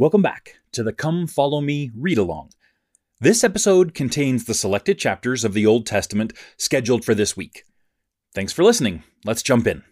Welcome 0.00 0.22
back 0.22 0.60
to 0.70 0.84
the 0.84 0.92
Come 0.92 1.26
Follow 1.26 1.60
Me 1.60 1.90
read 1.92 2.18
along. 2.18 2.50
This 3.18 3.42
episode 3.42 3.94
contains 3.94 4.44
the 4.44 4.54
selected 4.54 4.96
chapters 4.96 5.42
of 5.42 5.54
the 5.54 5.66
Old 5.66 5.86
Testament 5.86 6.32
scheduled 6.56 7.04
for 7.04 7.16
this 7.16 7.36
week. 7.36 7.64
Thanks 8.32 8.52
for 8.52 8.62
listening. 8.62 9.02
Let's 9.24 9.42
jump 9.42 9.66
in. 9.66 9.82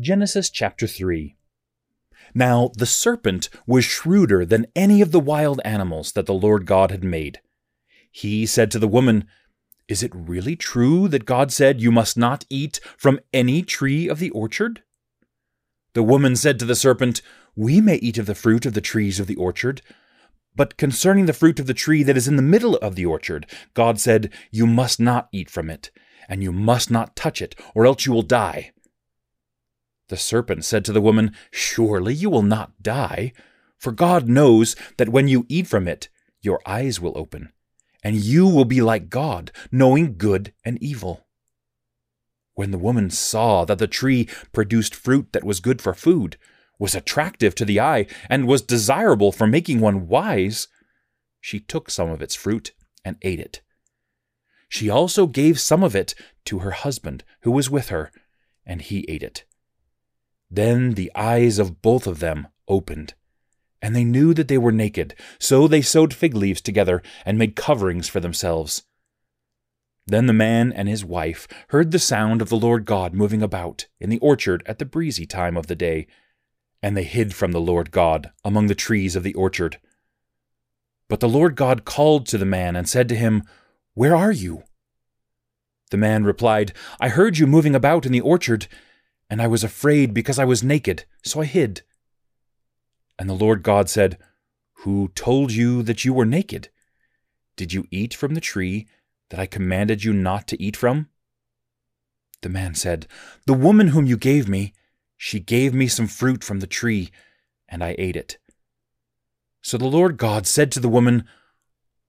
Genesis 0.00 0.50
chapter 0.50 0.88
3. 0.88 1.36
Now 2.34 2.72
the 2.76 2.84
serpent 2.84 3.48
was 3.64 3.84
shrewder 3.84 4.44
than 4.44 4.66
any 4.74 5.02
of 5.02 5.12
the 5.12 5.20
wild 5.20 5.60
animals 5.64 6.10
that 6.14 6.26
the 6.26 6.34
Lord 6.34 6.66
God 6.66 6.90
had 6.90 7.04
made. 7.04 7.38
He 8.10 8.44
said 8.44 8.72
to 8.72 8.80
the 8.80 8.88
woman, 8.88 9.28
is 9.88 10.02
it 10.02 10.14
really 10.14 10.54
true 10.54 11.08
that 11.08 11.24
God 11.24 11.50
said, 11.50 11.80
You 11.80 11.90
must 11.90 12.16
not 12.16 12.44
eat 12.50 12.78
from 12.98 13.20
any 13.32 13.62
tree 13.62 14.06
of 14.06 14.18
the 14.18 14.30
orchard? 14.30 14.82
The 15.94 16.02
woman 16.02 16.36
said 16.36 16.58
to 16.58 16.66
the 16.66 16.76
serpent, 16.76 17.22
We 17.56 17.80
may 17.80 17.96
eat 17.96 18.18
of 18.18 18.26
the 18.26 18.34
fruit 18.34 18.66
of 18.66 18.74
the 18.74 18.82
trees 18.82 19.18
of 19.18 19.26
the 19.26 19.36
orchard. 19.36 19.80
But 20.54 20.76
concerning 20.76 21.26
the 21.26 21.32
fruit 21.32 21.58
of 21.58 21.66
the 21.66 21.74
tree 21.74 22.02
that 22.02 22.16
is 22.16 22.28
in 22.28 22.36
the 22.36 22.42
middle 22.42 22.76
of 22.76 22.96
the 22.96 23.06
orchard, 23.06 23.46
God 23.72 23.98
said, 23.98 24.30
You 24.50 24.66
must 24.66 25.00
not 25.00 25.28
eat 25.32 25.48
from 25.48 25.70
it, 25.70 25.90
and 26.28 26.42
you 26.42 26.52
must 26.52 26.90
not 26.90 27.16
touch 27.16 27.40
it, 27.40 27.58
or 27.74 27.86
else 27.86 28.04
you 28.04 28.12
will 28.12 28.22
die. 28.22 28.72
The 30.08 30.16
serpent 30.16 30.64
said 30.64 30.84
to 30.84 30.92
the 30.92 31.00
woman, 31.00 31.34
Surely 31.50 32.12
you 32.12 32.28
will 32.28 32.42
not 32.42 32.82
die, 32.82 33.32
for 33.78 33.92
God 33.92 34.28
knows 34.28 34.76
that 34.98 35.08
when 35.08 35.28
you 35.28 35.46
eat 35.48 35.66
from 35.66 35.88
it, 35.88 36.08
your 36.42 36.60
eyes 36.66 37.00
will 37.00 37.16
open 37.16 37.52
and 38.02 38.16
you 38.16 38.46
will 38.46 38.64
be 38.64 38.80
like 38.80 39.10
God, 39.10 39.50
knowing 39.72 40.16
good 40.16 40.52
and 40.64 40.82
evil. 40.82 41.26
When 42.54 42.70
the 42.70 42.78
woman 42.78 43.10
saw 43.10 43.64
that 43.64 43.78
the 43.78 43.86
tree 43.86 44.28
produced 44.52 44.94
fruit 44.94 45.32
that 45.32 45.44
was 45.44 45.60
good 45.60 45.80
for 45.80 45.94
food, 45.94 46.36
was 46.78 46.94
attractive 46.94 47.54
to 47.56 47.64
the 47.64 47.80
eye, 47.80 48.06
and 48.28 48.46
was 48.46 48.62
desirable 48.62 49.32
for 49.32 49.46
making 49.46 49.80
one 49.80 50.08
wise, 50.08 50.68
she 51.40 51.60
took 51.60 51.90
some 51.90 52.10
of 52.10 52.22
its 52.22 52.34
fruit 52.34 52.72
and 53.04 53.16
ate 53.22 53.40
it. 53.40 53.62
She 54.68 54.90
also 54.90 55.26
gave 55.26 55.58
some 55.58 55.82
of 55.82 55.96
it 55.96 56.14
to 56.44 56.60
her 56.60 56.72
husband, 56.72 57.24
who 57.42 57.50
was 57.50 57.70
with 57.70 57.88
her, 57.88 58.12
and 58.66 58.82
he 58.82 59.04
ate 59.08 59.22
it. 59.22 59.44
Then 60.50 60.94
the 60.94 61.10
eyes 61.14 61.58
of 61.58 61.82
both 61.82 62.06
of 62.06 62.20
them 62.20 62.48
opened, 62.66 63.14
and 63.80 63.94
they 63.94 64.04
knew 64.04 64.34
that 64.34 64.48
they 64.48 64.58
were 64.58 64.72
naked, 64.72 65.14
so 65.38 65.68
they 65.68 65.82
sewed 65.82 66.14
fig 66.14 66.34
leaves 66.34 66.60
together 66.60 67.02
and 67.24 67.38
made 67.38 67.56
coverings 67.56 68.08
for 68.08 68.20
themselves. 68.20 68.82
Then 70.06 70.26
the 70.26 70.32
man 70.32 70.72
and 70.72 70.88
his 70.88 71.04
wife 71.04 71.46
heard 71.68 71.90
the 71.90 71.98
sound 71.98 72.40
of 72.40 72.48
the 72.48 72.56
Lord 72.56 72.86
God 72.86 73.12
moving 73.12 73.42
about 73.42 73.86
in 74.00 74.08
the 74.08 74.18
orchard 74.20 74.62
at 74.64 74.78
the 74.78 74.86
breezy 74.86 75.26
time 75.26 75.56
of 75.56 75.66
the 75.66 75.76
day, 75.76 76.06
and 76.82 76.96
they 76.96 77.04
hid 77.04 77.34
from 77.34 77.52
the 77.52 77.60
Lord 77.60 77.90
God 77.90 78.30
among 78.44 78.68
the 78.68 78.74
trees 78.74 79.16
of 79.16 79.22
the 79.22 79.34
orchard. 79.34 79.78
But 81.08 81.20
the 81.20 81.28
Lord 81.28 81.56
God 81.56 81.84
called 81.84 82.26
to 82.28 82.38
the 82.38 82.46
man 82.46 82.74
and 82.74 82.88
said 82.88 83.08
to 83.10 83.16
him, 83.16 83.42
Where 83.94 84.16
are 84.16 84.32
you? 84.32 84.64
The 85.90 85.96
man 85.96 86.24
replied, 86.24 86.72
I 87.00 87.08
heard 87.08 87.38
you 87.38 87.46
moving 87.46 87.74
about 87.74 88.06
in 88.06 88.12
the 88.12 88.20
orchard, 88.20 88.66
and 89.28 89.42
I 89.42 89.46
was 89.46 89.64
afraid 89.64 90.14
because 90.14 90.38
I 90.38 90.44
was 90.44 90.62
naked, 90.62 91.04
so 91.22 91.42
I 91.42 91.44
hid. 91.44 91.82
And 93.18 93.28
the 93.28 93.34
Lord 93.34 93.62
God 93.62 93.88
said, 93.88 94.18
Who 94.84 95.08
told 95.14 95.52
you 95.52 95.82
that 95.82 96.04
you 96.04 96.12
were 96.12 96.26
naked? 96.26 96.68
Did 97.56 97.72
you 97.72 97.86
eat 97.90 98.14
from 98.14 98.34
the 98.34 98.40
tree 98.40 98.86
that 99.30 99.40
I 99.40 99.46
commanded 99.46 100.04
you 100.04 100.12
not 100.12 100.46
to 100.48 100.62
eat 100.62 100.76
from? 100.76 101.08
The 102.42 102.48
man 102.48 102.74
said, 102.74 103.08
The 103.46 103.54
woman 103.54 103.88
whom 103.88 104.06
you 104.06 104.16
gave 104.16 104.48
me, 104.48 104.72
she 105.16 105.40
gave 105.40 105.74
me 105.74 105.88
some 105.88 106.06
fruit 106.06 106.44
from 106.44 106.60
the 106.60 106.68
tree, 106.68 107.10
and 107.68 107.82
I 107.82 107.96
ate 107.98 108.14
it. 108.14 108.38
So 109.60 109.76
the 109.76 109.86
Lord 109.86 110.16
God 110.16 110.46
said 110.46 110.70
to 110.72 110.80
the 110.80 110.88
woman, 110.88 111.24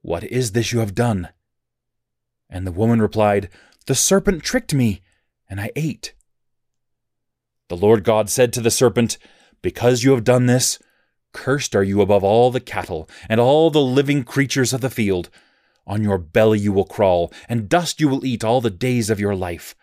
What 0.01 0.23
is 0.23 0.51
this 0.51 0.72
you 0.72 0.79
have 0.79 0.94
done? 0.94 1.29
And 2.50 2.66
the 2.66 2.72
woman 2.72 3.01
replied, 3.01 3.50
The 3.88 3.95
serpent 3.95 4.44
tricked 4.44 4.73
me, 4.73 5.01
and 5.50 5.59
I 5.59 5.72
ate. 5.75 6.13
The 7.69 7.78
Lord 7.78 8.03
God 8.03 8.29
said 8.29 8.53
to 8.53 8.62
the 8.62 8.72
serpent, 8.72 9.17
Because 9.63 10.03
you 10.03 10.12
have 10.12 10.23
done 10.23 10.45
this, 10.45 10.79
Cursed 11.31 11.75
are 11.75 11.84
you 11.84 12.01
above 12.01 12.23
all 12.23 12.51
the 12.51 12.59
cattle 12.59 13.09
and 13.28 13.40
all 13.40 13.69
the 13.69 13.81
living 13.81 14.23
creatures 14.23 14.73
of 14.73 14.81
the 14.81 14.90
field. 14.90 15.29
On 15.85 16.03
your 16.03 16.17
belly 16.17 16.59
you 16.59 16.72
will 16.72 16.85
crawl, 16.85 17.34
and 17.47 17.69
dust 17.69 18.00
you 18.00 18.07
will 18.07 18.25
eat 18.25 18.44
all 18.44 18.62
the 18.62 18.69
days 18.69 19.09
of 19.09 19.19
your 19.19 19.35
life. 19.35 19.75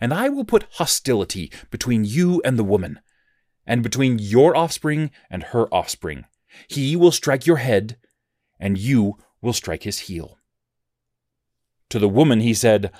And 0.00 0.12
I 0.12 0.28
will 0.28 0.44
put 0.44 0.66
hostility 0.72 1.50
between 1.70 2.04
you 2.04 2.42
and 2.44 2.58
the 2.58 2.64
woman, 2.64 3.00
and 3.66 3.82
between 3.82 4.18
your 4.18 4.56
offspring 4.56 5.10
and 5.30 5.42
her 5.42 5.72
offspring. 5.72 6.24
He 6.68 6.96
will 6.96 7.12
strike 7.12 7.46
your 7.46 7.56
head, 7.56 7.98
and 8.58 8.78
you 8.78 9.18
will 9.40 9.52
strike 9.52 9.82
his 9.82 10.00
heel. 10.00 10.38
To 11.90 11.98
the 11.98 12.08
woman 12.08 12.40
he 12.40 12.54
said, 12.54 12.90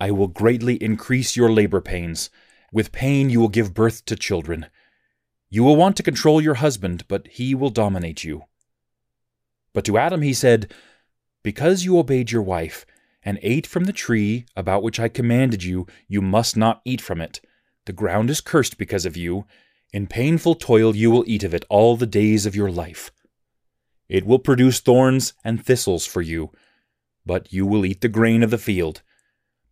I 0.00 0.10
will 0.10 0.28
greatly 0.28 0.76
increase 0.76 1.36
your 1.36 1.50
labor 1.50 1.80
pains. 1.80 2.30
With 2.72 2.92
pain 2.92 3.30
you 3.30 3.40
will 3.40 3.48
give 3.48 3.74
birth 3.74 4.04
to 4.06 4.16
children. 4.16 4.66
You 5.54 5.62
will 5.62 5.76
want 5.76 5.96
to 5.98 6.02
control 6.02 6.40
your 6.40 6.54
husband, 6.54 7.04
but 7.06 7.28
he 7.28 7.54
will 7.54 7.70
dominate 7.70 8.24
you. 8.24 8.42
But 9.72 9.84
to 9.84 9.96
Adam 9.96 10.20
he 10.20 10.34
said, 10.34 10.74
Because 11.44 11.84
you 11.84 11.96
obeyed 11.96 12.32
your 12.32 12.42
wife, 12.42 12.84
and 13.22 13.38
ate 13.40 13.64
from 13.64 13.84
the 13.84 13.92
tree 13.92 14.46
about 14.56 14.82
which 14.82 14.98
I 14.98 15.06
commanded 15.06 15.62
you, 15.62 15.86
you 16.08 16.20
must 16.20 16.56
not 16.56 16.82
eat 16.84 17.00
from 17.00 17.20
it. 17.20 17.40
The 17.84 17.92
ground 17.92 18.30
is 18.30 18.40
cursed 18.40 18.78
because 18.78 19.06
of 19.06 19.16
you. 19.16 19.44
In 19.92 20.08
painful 20.08 20.56
toil 20.56 20.96
you 20.96 21.08
will 21.12 21.22
eat 21.24 21.44
of 21.44 21.54
it 21.54 21.64
all 21.70 21.96
the 21.96 22.04
days 22.04 22.46
of 22.46 22.56
your 22.56 22.72
life. 22.72 23.12
It 24.08 24.26
will 24.26 24.40
produce 24.40 24.80
thorns 24.80 25.34
and 25.44 25.64
thistles 25.64 26.04
for 26.04 26.20
you, 26.20 26.50
but 27.24 27.52
you 27.52 27.64
will 27.64 27.86
eat 27.86 28.00
the 28.00 28.08
grain 28.08 28.42
of 28.42 28.50
the 28.50 28.58
field. 28.58 29.02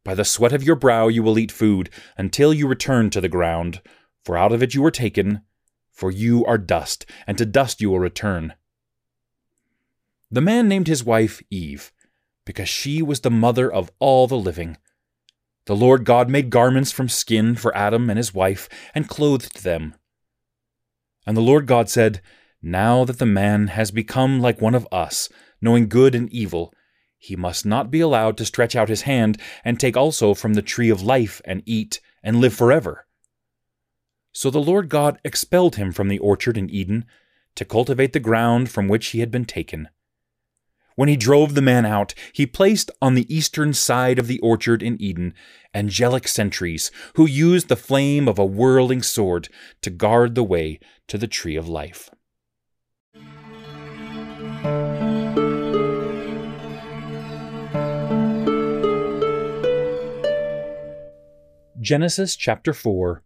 By 0.05 0.15
the 0.15 0.25
sweat 0.25 0.53
of 0.53 0.63
your 0.63 0.77
brow 0.77 1.09
you 1.09 1.25
will 1.25 1.41
eat 1.41 1.51
food, 1.51 1.91
until 2.17 2.55
you 2.55 2.69
return 2.69 3.11
to 3.11 3.21
the 3.21 3.29
ground, 3.29 3.81
for 4.25 4.39
out 4.39 4.53
of 4.53 4.63
it 4.63 4.75
you 4.75 4.83
were 4.83 4.93
taken, 4.93 5.43
for 6.03 6.11
you 6.11 6.45
are 6.47 6.59
dust, 6.59 7.07
and 7.29 7.39
to 7.39 7.47
dust 7.47 7.81
you 7.81 7.89
will 7.89 8.01
return. 8.01 8.55
The 10.33 10.41
man 10.41 10.67
named 10.67 10.89
his 10.89 11.05
wife 11.05 11.41
Eve, 11.49 11.93
because 12.45 12.69
she 12.69 13.01
was 13.01 13.21
the 13.21 13.31
mother 13.31 13.73
of 13.73 13.93
all 14.01 14.27
the 14.27 14.37
living. 14.37 14.79
The 15.67 15.77
Lord 15.77 16.05
God 16.05 16.29
made 16.29 16.51
garments 16.51 16.91
from 16.91 17.09
skin 17.09 17.55
for 17.55 17.73
Adam 17.77 18.11
and 18.11 18.17
his 18.17 18.35
wife, 18.35 18.69
and 18.97 19.09
clothed 19.09 19.63
them. 19.63 19.95
And 21.25 21.37
the 21.37 21.41
Lord 21.41 21.69
God 21.69 21.89
said, 21.89 22.21
Now 22.61 23.05
that 23.05 23.21
the 23.21 23.25
man 23.25 23.69
has 23.69 23.93
become 23.93 24.41
like 24.41 24.61
one 24.61 24.75
of 24.75 24.89
us, 24.91 25.29
knowing 25.61 25.89
good 25.89 26.17
and 26.17 26.29
evil, 26.33 26.75
he 27.17 27.37
must 27.37 27.65
not 27.65 27.93
be 27.93 28.01
allowed 28.01 28.37
to 28.39 28.45
stretch 28.45 28.75
out 28.75 28.89
his 28.89 29.03
hand 29.03 29.41
and 29.65 29.79
take 29.79 29.97
also 29.97 30.35
from 30.35 30.55
the 30.55 30.63
tree 30.63 30.91
of 30.91 31.01
life 31.01 31.41
and 31.45 31.63
eat 31.65 32.01
and 32.25 32.41
live 32.41 32.55
forever. 32.55 33.07
So 34.33 34.51
the 34.51 34.63
Lord 34.63 34.89
God 34.89 35.19
expelled 35.25 35.77
him 35.77 35.93
from 35.93 36.09
the 36.09 36.19
orchard 36.19 36.57
in 36.57 36.71
Eden 36.71 37.05
to 37.55 37.67
cultivate 37.67 38.15
the 38.15 38.21
ground 38.21 38.71
from 38.71 38.89
which 38.89 39.09
he 39.09 39.21
had 39.21 39.31
been 39.31 39.45
taken. 39.45 39.89
When 40.95 41.09
he 41.09 41.17
drove 41.17 41.55
the 41.55 41.63
man 41.63 41.87
out, 41.87 42.15
he 42.33 42.47
placed 42.47 42.91
on 43.01 43.15
the 43.15 43.35
eastern 43.35 43.75
side 43.75 44.19
of 44.19 44.27
the 44.27 44.39
orchard 44.41 44.83
in 44.83 45.01
Eden 45.01 45.35
angelic 45.75 46.29
sentries 46.29 46.91
who 47.15 47.27
used 47.27 47.69
the 47.69 47.77
flame 47.77 48.27
of 48.27 48.39
a 48.39 48.45
whirling 48.45 49.03
sword 49.03 49.49
to 49.83 49.91
guard 49.91 50.35
the 50.35 50.43
way 50.43 50.81
to 51.09 51.19
the 51.19 51.27
tree 51.27 51.57
of 51.57 51.69
life. 51.69 52.11
Genesis 61.81 62.37
chapter 62.37 62.73
4 62.73 63.23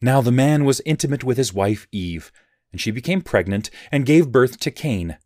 now 0.00 0.20
the 0.20 0.32
man 0.32 0.64
was 0.64 0.80
intimate 0.84 1.24
with 1.24 1.36
his 1.36 1.52
wife 1.52 1.86
Eve, 1.92 2.32
and 2.72 2.80
she 2.80 2.90
became 2.90 3.20
pregnant 3.20 3.70
and 3.90 4.06
gave 4.06 4.32
birth 4.32 4.58
to 4.60 4.70
Cain. 4.70 5.18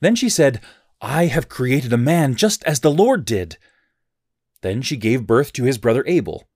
Then 0.00 0.14
she 0.14 0.28
said, 0.28 0.60
I 1.00 1.26
have 1.26 1.48
created 1.48 1.92
a 1.92 1.98
man 1.98 2.34
just 2.34 2.62
as 2.64 2.80
the 2.80 2.90
Lord 2.90 3.24
did. 3.24 3.56
Then 4.62 4.82
she 4.82 4.96
gave 4.96 5.26
birth 5.26 5.52
to 5.54 5.64
his 5.64 5.78
brother 5.78 6.04
Abel. 6.06 6.48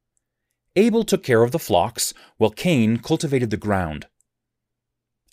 Abel 0.76 1.04
took 1.04 1.22
care 1.22 1.42
of 1.42 1.52
the 1.52 1.58
flocks, 1.58 2.12
while 2.36 2.50
Cain 2.50 2.98
cultivated 2.98 3.50
the 3.50 3.56
ground. 3.56 4.06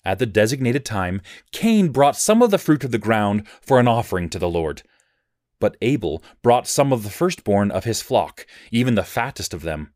At 0.05 0.19
the 0.19 0.25
designated 0.25 0.85
time, 0.85 1.21
Cain 1.51 1.89
brought 1.89 2.15
some 2.15 2.41
of 2.41 2.51
the 2.51 2.57
fruit 2.57 2.83
of 2.83 2.91
the 2.91 2.97
ground 2.97 3.47
for 3.61 3.79
an 3.79 3.87
offering 3.87 4.29
to 4.29 4.39
the 4.39 4.49
Lord. 4.49 4.83
But 5.59 5.77
Abel 5.81 6.23
brought 6.41 6.67
some 6.67 6.91
of 6.91 7.03
the 7.03 7.09
firstborn 7.09 7.69
of 7.69 7.83
his 7.83 8.01
flock, 8.01 8.47
even 8.71 8.95
the 8.95 9.03
fattest 9.03 9.53
of 9.53 9.61
them. 9.61 9.93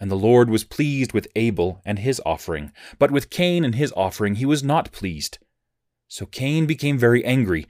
And 0.00 0.10
the 0.10 0.16
Lord 0.16 0.50
was 0.50 0.64
pleased 0.64 1.12
with 1.12 1.28
Abel 1.36 1.80
and 1.84 1.98
his 1.98 2.20
offering, 2.26 2.72
but 2.98 3.10
with 3.10 3.30
Cain 3.30 3.64
and 3.64 3.74
his 3.74 3.92
offering 3.96 4.36
he 4.36 4.46
was 4.46 4.62
not 4.62 4.92
pleased. 4.92 5.38
So 6.08 6.26
Cain 6.26 6.66
became 6.66 6.98
very 6.98 7.24
angry, 7.24 7.66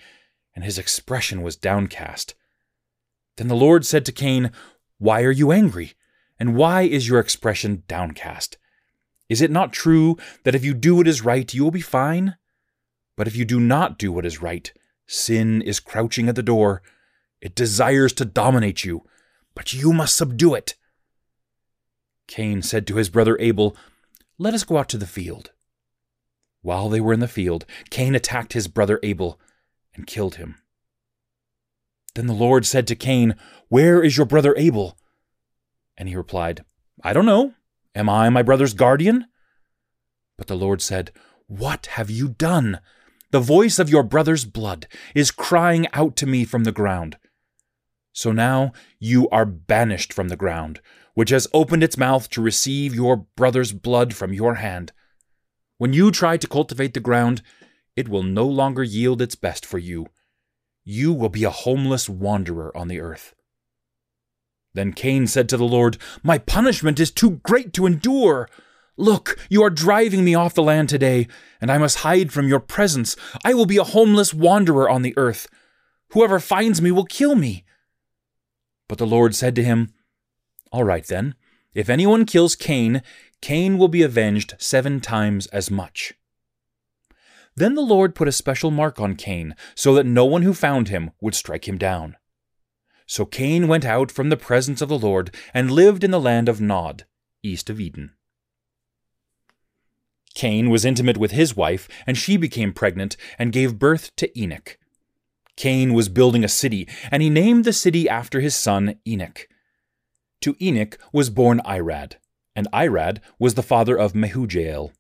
and 0.54 0.64
his 0.64 0.78
expression 0.78 1.42
was 1.42 1.56
downcast. 1.56 2.34
Then 3.36 3.48
the 3.48 3.54
Lord 3.56 3.84
said 3.84 4.04
to 4.06 4.12
Cain, 4.12 4.52
Why 4.98 5.22
are 5.22 5.30
you 5.30 5.52
angry? 5.52 5.94
And 6.38 6.56
why 6.56 6.82
is 6.82 7.08
your 7.08 7.20
expression 7.20 7.84
downcast? 7.88 8.58
Is 9.28 9.40
it 9.40 9.50
not 9.50 9.72
true 9.72 10.16
that 10.42 10.54
if 10.54 10.64
you 10.64 10.74
do 10.74 10.96
what 10.96 11.08
is 11.08 11.24
right, 11.24 11.52
you 11.52 11.64
will 11.64 11.70
be 11.70 11.80
fine? 11.80 12.36
But 13.16 13.26
if 13.26 13.36
you 13.36 13.44
do 13.44 13.60
not 13.60 13.98
do 13.98 14.12
what 14.12 14.26
is 14.26 14.42
right, 14.42 14.72
sin 15.06 15.62
is 15.62 15.80
crouching 15.80 16.28
at 16.28 16.36
the 16.36 16.42
door. 16.42 16.82
It 17.40 17.54
desires 17.54 18.12
to 18.14 18.24
dominate 18.24 18.84
you, 18.84 19.04
but 19.54 19.72
you 19.72 19.92
must 19.92 20.16
subdue 20.16 20.54
it. 20.54 20.74
Cain 22.26 22.62
said 22.62 22.86
to 22.86 22.96
his 22.96 23.08
brother 23.08 23.36
Abel, 23.40 23.76
Let 24.38 24.54
us 24.54 24.64
go 24.64 24.78
out 24.78 24.88
to 24.90 24.98
the 24.98 25.06
field. 25.06 25.52
While 26.62 26.88
they 26.88 27.00
were 27.00 27.12
in 27.12 27.20
the 27.20 27.28
field, 27.28 27.66
Cain 27.90 28.14
attacked 28.14 28.54
his 28.54 28.68
brother 28.68 28.98
Abel 29.02 29.38
and 29.94 30.06
killed 30.06 30.36
him. 30.36 30.56
Then 32.14 32.26
the 32.26 32.32
Lord 32.32 32.64
said 32.64 32.86
to 32.86 32.96
Cain, 32.96 33.34
Where 33.68 34.02
is 34.02 34.16
your 34.16 34.26
brother 34.26 34.54
Abel? 34.56 34.96
And 35.96 36.08
he 36.08 36.16
replied, 36.16 36.64
I 37.02 37.12
don't 37.12 37.26
know. 37.26 37.54
Am 37.94 38.08
I 38.08 38.28
my 38.28 38.42
brother's 38.42 38.74
guardian? 38.74 39.26
But 40.36 40.46
the 40.46 40.56
Lord 40.56 40.80
said, 40.80 41.12
What 41.46 41.86
have 41.86 42.10
you 42.10 42.28
done? 42.28 42.80
The 43.30 43.40
voice 43.40 43.78
of 43.78 43.90
your 43.90 44.02
brother's 44.02 44.44
blood 44.44 44.86
is 45.14 45.30
crying 45.30 45.86
out 45.92 46.16
to 46.16 46.26
me 46.26 46.44
from 46.44 46.64
the 46.64 46.72
ground. 46.72 47.16
So 48.14 48.30
now 48.30 48.72
you 49.00 49.28
are 49.30 49.44
banished 49.44 50.12
from 50.12 50.28
the 50.28 50.36
ground, 50.36 50.80
which 51.14 51.30
has 51.30 51.48
opened 51.52 51.82
its 51.82 51.98
mouth 51.98 52.30
to 52.30 52.40
receive 52.40 52.94
your 52.94 53.26
brother's 53.36 53.72
blood 53.72 54.14
from 54.14 54.32
your 54.32 54.54
hand. 54.54 54.92
When 55.78 55.92
you 55.92 56.12
try 56.12 56.36
to 56.36 56.46
cultivate 56.46 56.94
the 56.94 57.00
ground, 57.00 57.42
it 57.96 58.08
will 58.08 58.22
no 58.22 58.46
longer 58.46 58.84
yield 58.84 59.20
its 59.20 59.34
best 59.34 59.66
for 59.66 59.78
you. 59.78 60.06
You 60.84 61.12
will 61.12 61.28
be 61.28 61.42
a 61.42 61.50
homeless 61.50 62.08
wanderer 62.08 62.74
on 62.76 62.86
the 62.86 63.00
earth. 63.00 63.34
Then 64.74 64.92
Cain 64.92 65.26
said 65.26 65.48
to 65.48 65.56
the 65.56 65.64
Lord, 65.64 65.98
My 66.22 66.38
punishment 66.38 67.00
is 67.00 67.10
too 67.10 67.40
great 67.42 67.72
to 67.72 67.86
endure. 67.86 68.48
Look, 68.96 69.36
you 69.48 69.60
are 69.64 69.70
driving 69.70 70.24
me 70.24 70.36
off 70.36 70.54
the 70.54 70.62
land 70.62 70.88
today, 70.88 71.26
and 71.60 71.70
I 71.70 71.78
must 71.78 71.98
hide 71.98 72.32
from 72.32 72.46
your 72.46 72.60
presence. 72.60 73.16
I 73.44 73.54
will 73.54 73.66
be 73.66 73.76
a 73.76 73.84
homeless 73.84 74.32
wanderer 74.32 74.88
on 74.88 75.02
the 75.02 75.14
earth. 75.16 75.48
Whoever 76.10 76.38
finds 76.38 76.80
me 76.80 76.92
will 76.92 77.06
kill 77.06 77.34
me. 77.34 77.64
But 78.88 78.98
the 78.98 79.06
Lord 79.06 79.34
said 79.34 79.54
to 79.56 79.64
him, 79.64 79.92
All 80.70 80.84
right 80.84 81.06
then, 81.06 81.34
if 81.74 81.88
anyone 81.88 82.26
kills 82.26 82.54
Cain, 82.54 83.02
Cain 83.40 83.78
will 83.78 83.88
be 83.88 84.02
avenged 84.02 84.54
seven 84.58 85.00
times 85.00 85.46
as 85.48 85.70
much. 85.70 86.14
Then 87.56 87.74
the 87.74 87.82
Lord 87.82 88.14
put 88.14 88.28
a 88.28 88.32
special 88.32 88.70
mark 88.70 89.00
on 89.00 89.16
Cain, 89.16 89.54
so 89.74 89.94
that 89.94 90.06
no 90.06 90.24
one 90.24 90.42
who 90.42 90.54
found 90.54 90.88
him 90.88 91.10
would 91.20 91.34
strike 91.34 91.68
him 91.68 91.78
down. 91.78 92.16
So 93.06 93.24
Cain 93.24 93.68
went 93.68 93.84
out 93.84 94.10
from 94.10 94.28
the 94.28 94.36
presence 94.36 94.80
of 94.80 94.88
the 94.88 94.98
Lord 94.98 95.34
and 95.52 95.70
lived 95.70 96.04
in 96.04 96.10
the 96.10 96.20
land 96.20 96.48
of 96.48 96.60
Nod, 96.60 97.04
east 97.42 97.70
of 97.70 97.80
Eden. 97.80 98.12
Cain 100.34 100.68
was 100.68 100.84
intimate 100.84 101.16
with 101.16 101.30
his 101.30 101.56
wife, 101.56 101.88
and 102.06 102.18
she 102.18 102.36
became 102.36 102.72
pregnant 102.72 103.16
and 103.38 103.52
gave 103.52 103.78
birth 103.78 104.14
to 104.16 104.40
Enoch. 104.40 104.78
Cain 105.56 105.94
was 105.94 106.08
building 106.08 106.44
a 106.44 106.48
city, 106.48 106.88
and 107.10 107.22
he 107.22 107.30
named 107.30 107.64
the 107.64 107.72
city 107.72 108.08
after 108.08 108.40
his 108.40 108.54
son 108.54 108.96
Enoch. 109.06 109.48
To 110.42 110.56
Enoch 110.60 110.98
was 111.12 111.30
born 111.30 111.60
Irad, 111.64 112.14
and 112.54 112.68
Irad 112.72 113.20
was 113.38 113.54
the 113.54 113.62
father 113.62 113.96
of 113.96 114.12
Mehujael. 114.12 114.92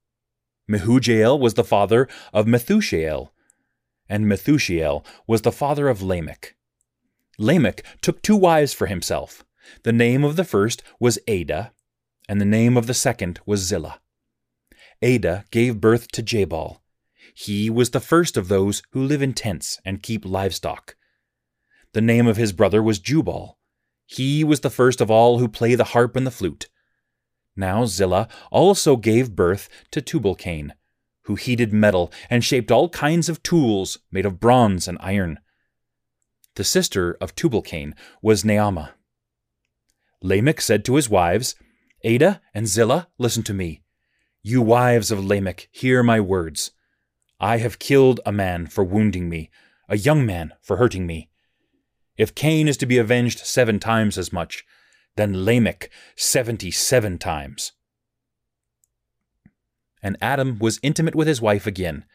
Mehujael 0.70 1.38
was 1.38 1.54
the 1.54 1.64
father 1.64 2.08
of 2.32 2.46
Methushael, 2.46 3.30
and 4.08 4.26
Methushael 4.26 5.04
was 5.26 5.42
the 5.42 5.52
father 5.52 5.88
of 5.88 6.02
Lamech. 6.02 6.56
Lamech 7.38 7.84
took 8.00 8.22
two 8.22 8.36
wives 8.36 8.72
for 8.72 8.86
himself. 8.86 9.44
The 9.82 9.92
name 9.92 10.24
of 10.24 10.36
the 10.36 10.44
first 10.44 10.82
was 11.00 11.18
Adah, 11.28 11.72
and 12.28 12.40
the 12.40 12.46
name 12.46 12.76
of 12.76 12.86
the 12.86 12.94
second 12.94 13.40
was 13.44 13.60
Zillah. 13.60 14.00
Adah 15.02 15.44
gave 15.50 15.80
birth 15.80 16.08
to 16.12 16.22
Jabal. 16.22 16.82
He 17.34 17.68
was 17.68 17.90
the 17.90 18.00
first 18.00 18.36
of 18.36 18.46
those 18.46 18.82
who 18.92 19.02
live 19.02 19.20
in 19.20 19.32
tents 19.34 19.80
and 19.84 20.02
keep 20.02 20.24
livestock. 20.24 20.96
The 21.92 22.00
name 22.00 22.28
of 22.28 22.36
his 22.36 22.52
brother 22.52 22.80
was 22.82 23.00
Jubal. 23.00 23.58
He 24.06 24.44
was 24.44 24.60
the 24.60 24.70
first 24.70 25.00
of 25.00 25.10
all 25.10 25.38
who 25.38 25.48
play 25.48 25.74
the 25.74 25.84
harp 25.84 26.14
and 26.14 26.24
the 26.24 26.30
flute. 26.30 26.68
Now 27.56 27.86
Zillah 27.86 28.28
also 28.52 28.96
gave 28.96 29.34
birth 29.34 29.68
to 29.90 30.00
Tubal-Cain, 30.00 30.74
who 31.22 31.34
heated 31.34 31.72
metal 31.72 32.12
and 32.30 32.44
shaped 32.44 32.70
all 32.70 32.88
kinds 32.88 33.28
of 33.28 33.42
tools 33.42 33.98
made 34.12 34.26
of 34.26 34.38
bronze 34.40 34.86
and 34.86 34.98
iron. 35.00 35.40
The 36.54 36.64
sister 36.64 37.16
of 37.20 37.34
Tubal-Cain 37.34 37.96
was 38.22 38.44
Naamah. 38.44 38.90
Lamech 40.22 40.60
said 40.60 40.84
to 40.84 40.94
his 40.94 41.10
wives, 41.10 41.56
Adah 42.04 42.40
and 42.54 42.68
Zillah, 42.68 43.08
listen 43.18 43.42
to 43.44 43.54
me. 43.54 43.82
You 44.42 44.62
wives 44.62 45.10
of 45.10 45.24
Lamech, 45.24 45.68
hear 45.72 46.02
my 46.02 46.20
words. 46.20 46.70
I 47.44 47.58
have 47.58 47.78
killed 47.78 48.20
a 48.24 48.32
man 48.32 48.68
for 48.68 48.82
wounding 48.82 49.28
me, 49.28 49.50
a 49.86 49.98
young 49.98 50.24
man 50.24 50.54
for 50.62 50.78
hurting 50.78 51.06
me. 51.06 51.28
If 52.16 52.34
Cain 52.34 52.68
is 52.68 52.78
to 52.78 52.86
be 52.86 52.96
avenged 52.96 53.40
seven 53.40 53.78
times 53.78 54.16
as 54.16 54.32
much, 54.32 54.64
then 55.16 55.44
Lamech 55.44 55.90
seventy 56.16 56.70
seven 56.70 57.18
times. 57.18 57.72
And 60.02 60.16
Adam 60.22 60.58
was 60.58 60.80
intimate 60.82 61.14
with 61.14 61.28
his 61.28 61.42
wife 61.42 61.66
again, 61.66 62.06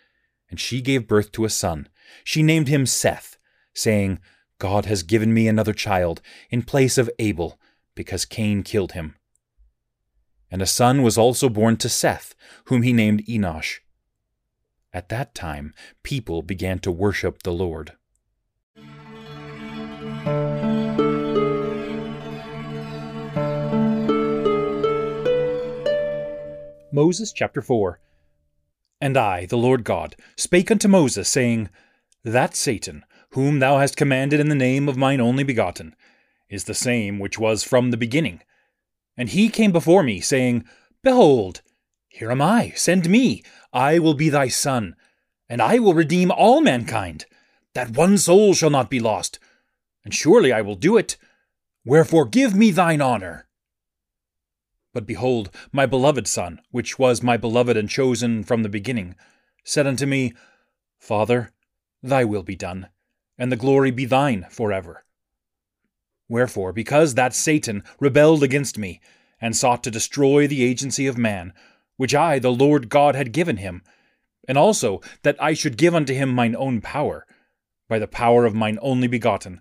and 0.49 0.59
she 0.59 0.81
gave 0.81 1.07
birth 1.07 1.31
to 1.33 1.45
a 1.45 1.49
son. 1.51 1.87
She 2.23 2.41
named 2.41 2.67
him 2.67 2.87
Seth, 2.87 3.37
saying, 3.71 4.17
God 4.57 4.85
has 4.85 5.03
given 5.03 5.31
me 5.31 5.47
another 5.47 5.73
child 5.73 6.23
in 6.49 6.63
place 6.63 6.97
of 6.97 7.07
Abel, 7.19 7.59
because 7.93 8.25
Cain 8.25 8.63
killed 8.63 8.93
him. 8.93 9.15
And 10.49 10.63
a 10.63 10.65
son 10.65 11.03
was 11.03 11.19
also 11.19 11.49
born 11.49 11.77
to 11.77 11.87
Seth, 11.87 12.33
whom 12.65 12.81
he 12.81 12.93
named 12.93 13.27
Enosh. 13.27 13.81
At 14.91 15.09
that 15.09 15.35
time, 15.35 15.75
people 16.01 16.41
began 16.41 16.79
to 16.79 16.91
worship 16.91 17.43
the 17.43 17.53
Lord. 17.53 17.93
Moses 26.91 27.31
chapter 27.31 27.61
4 27.61 27.99
And 28.99 29.15
I, 29.15 29.45
the 29.45 29.57
Lord 29.57 29.83
God, 29.83 30.15
spake 30.35 30.71
unto 30.71 30.87
Moses, 30.87 31.29
saying, 31.29 31.69
That 32.23 32.55
Satan, 32.55 33.05
whom 33.33 33.59
thou 33.59 33.77
hast 33.77 33.95
commanded 33.95 34.39
in 34.39 34.49
the 34.49 34.55
name 34.55 34.89
of 34.89 34.97
mine 34.97 35.21
only 35.21 35.43
begotten, 35.43 35.95
is 36.49 36.63
the 36.63 36.73
same 36.73 37.19
which 37.19 37.37
was 37.37 37.63
from 37.63 37.91
the 37.91 37.97
beginning. 37.97 38.41
And 39.15 39.29
he 39.29 39.49
came 39.49 39.71
before 39.71 40.01
me, 40.01 40.19
saying, 40.19 40.65
Behold, 41.03 41.61
here 42.19 42.31
am 42.31 42.41
I, 42.41 42.73
send 42.75 43.09
me, 43.09 43.41
I 43.71 43.97
will 43.97 44.13
be 44.13 44.27
thy 44.27 44.49
son, 44.49 44.97
and 45.47 45.61
I 45.61 45.79
will 45.79 45.93
redeem 45.93 46.31
all 46.31 46.59
mankind, 46.59 47.25
that 47.73 47.95
one 47.95 48.17
soul 48.17 48.53
shall 48.53 48.69
not 48.69 48.89
be 48.89 48.99
lost, 48.99 49.39
and 50.03 50.13
surely 50.13 50.51
I 50.51 50.59
will 50.59 50.75
do 50.75 50.97
it. 50.97 51.15
Wherefore 51.85 52.25
give 52.25 52.53
me 52.53 52.71
thine 52.71 53.01
honour. 53.01 53.47
But 54.93 55.07
behold, 55.07 55.49
my 55.71 55.85
beloved 55.85 56.27
Son, 56.27 56.59
which 56.71 56.99
was 56.99 57.23
my 57.23 57.37
beloved 57.37 57.77
and 57.77 57.89
chosen 57.89 58.43
from 58.43 58.63
the 58.63 58.69
beginning, 58.69 59.15
said 59.63 59.87
unto 59.87 60.05
me, 60.05 60.33
Father, 60.97 61.53
thy 62.03 62.25
will 62.25 62.43
be 62.43 62.55
done, 62.55 62.89
and 63.37 63.49
the 63.49 63.55
glory 63.55 63.91
be 63.91 64.03
thine 64.03 64.45
for 64.49 64.73
ever. 64.73 65.05
Wherefore, 66.27 66.73
because 66.73 67.15
that 67.15 67.33
Satan 67.33 67.81
rebelled 67.97 68.43
against 68.43 68.77
me, 68.77 68.99
and 69.39 69.55
sought 69.55 69.85
to 69.85 69.91
destroy 69.91 70.47
the 70.47 70.65
agency 70.65 71.07
of 71.07 71.17
man, 71.17 71.53
which 71.99 72.15
I, 72.15 72.39
the 72.39 72.49
Lord 72.49 72.87
God, 72.87 73.13
had 73.13 73.33
given 73.33 73.57
him, 73.57 73.83
and 74.47 74.57
also 74.57 75.01
that 75.23 75.35
I 75.43 75.53
should 75.53 75.75
give 75.75 75.93
unto 75.93 76.13
him 76.13 76.29
mine 76.29 76.55
own 76.55 76.79
power, 76.79 77.27
by 77.89 77.99
the 77.99 78.07
power 78.07 78.45
of 78.45 78.55
mine 78.55 78.79
only 78.81 79.09
begotten, 79.09 79.59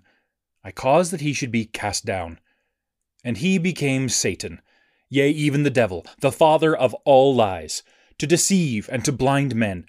I 0.63 0.71
caused 0.71 1.11
that 1.11 1.19
he 1.19 1.33
should 1.33 1.51
be 1.51 1.65
cast 1.65 2.05
down. 2.05 2.39
And 3.25 3.35
he 3.35 3.57
became 3.57 4.07
Satan, 4.07 4.61
yea, 5.09 5.29
even 5.29 5.63
the 5.63 5.69
devil, 5.69 6.05
the 6.21 6.31
father 6.31 6.73
of 6.73 6.93
all 7.03 7.35
lies, 7.35 7.83
to 8.19 8.25
deceive 8.25 8.87
and 8.89 9.03
to 9.03 9.11
blind 9.11 9.53
men, 9.53 9.85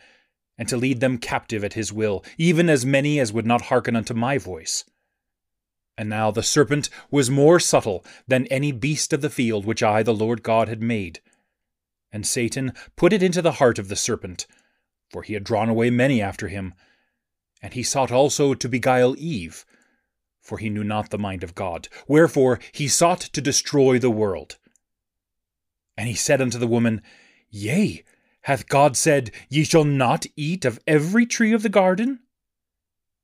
and 0.58 0.68
to 0.70 0.76
lead 0.76 0.98
them 0.98 1.18
captive 1.18 1.62
at 1.62 1.74
his 1.74 1.92
will, 1.92 2.24
even 2.36 2.68
as 2.68 2.84
many 2.84 3.20
as 3.20 3.32
would 3.32 3.46
not 3.46 3.62
hearken 3.62 3.94
unto 3.94 4.12
my 4.12 4.38
voice. 4.38 4.84
And 5.96 6.08
now 6.08 6.32
the 6.32 6.42
serpent 6.42 6.90
was 7.12 7.30
more 7.30 7.60
subtle 7.60 8.04
than 8.26 8.48
any 8.48 8.72
beast 8.72 9.12
of 9.12 9.20
the 9.20 9.30
field 9.30 9.66
which 9.66 9.84
I, 9.84 10.02
the 10.02 10.12
Lord 10.12 10.42
God, 10.42 10.66
had 10.68 10.82
made. 10.82 11.20
And 12.12 12.26
Satan 12.26 12.72
put 12.96 13.12
it 13.12 13.22
into 13.22 13.42
the 13.42 13.52
heart 13.52 13.78
of 13.78 13.88
the 13.88 13.96
serpent, 13.96 14.46
for 15.10 15.22
he 15.22 15.34
had 15.34 15.44
drawn 15.44 15.68
away 15.68 15.90
many 15.90 16.20
after 16.20 16.48
him. 16.48 16.74
And 17.62 17.74
he 17.74 17.82
sought 17.82 18.10
also 18.10 18.54
to 18.54 18.68
beguile 18.68 19.14
Eve, 19.18 19.64
for 20.40 20.58
he 20.58 20.70
knew 20.70 20.84
not 20.84 21.10
the 21.10 21.18
mind 21.18 21.44
of 21.44 21.54
God. 21.54 21.88
Wherefore 22.08 22.58
he 22.72 22.88
sought 22.88 23.20
to 23.20 23.40
destroy 23.40 23.98
the 23.98 24.10
world. 24.10 24.58
And 25.96 26.08
he 26.08 26.14
said 26.14 26.40
unto 26.40 26.58
the 26.58 26.66
woman, 26.66 27.02
Yea, 27.50 28.02
hath 28.42 28.68
God 28.68 28.96
said, 28.96 29.30
Ye 29.48 29.64
shall 29.64 29.84
not 29.84 30.26
eat 30.36 30.64
of 30.64 30.80
every 30.86 31.26
tree 31.26 31.52
of 31.52 31.62
the 31.62 31.68
garden? 31.68 32.20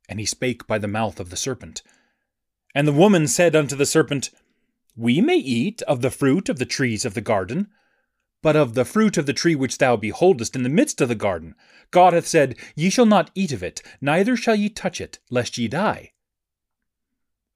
And 0.09 0.21
he 0.21 0.27
spake 0.27 0.67
by 0.67 0.79
the 0.79 0.89
mouth 0.89 1.19
of 1.19 1.31
the 1.31 1.37
serpent. 1.37 1.83
And 2.75 2.87
the 2.87 2.93
woman 2.93 3.27
said 3.27 3.57
unto 3.57 3.75
the 3.75 3.87
serpent, 3.87 4.31
We 4.95 5.21
may 5.21 5.39
eat 5.39 5.81
of 5.83 6.03
the 6.03 6.11
fruit 6.11 6.49
of 6.49 6.59
the 6.59 6.67
trees 6.67 7.05
of 7.05 7.15
the 7.15 7.23
garden. 7.23 7.69
But 8.43 8.57
of 8.57 8.75
the 8.75 8.85
fruit 8.85 9.17
of 9.17 9.27
the 9.27 9.33
tree 9.33 9.55
which 9.55 9.79
thou 9.79 9.97
beholdest 9.97 10.55
in 10.55 10.63
the 10.63 10.69
midst 10.69 11.01
of 11.01 11.09
the 11.09 11.15
garden, 11.15 11.55
God 11.91 12.13
hath 12.13 12.27
said, 12.27 12.57
Ye 12.75 12.91
shall 12.91 13.07
not 13.07 13.31
eat 13.35 13.53
of 13.53 13.63
it, 13.63 13.83
neither 14.01 14.37
shall 14.37 14.55
ye 14.55 14.69
touch 14.69 15.01
it, 15.01 15.19
lest 15.31 15.59
ye 15.59 15.69
die. 15.69 16.13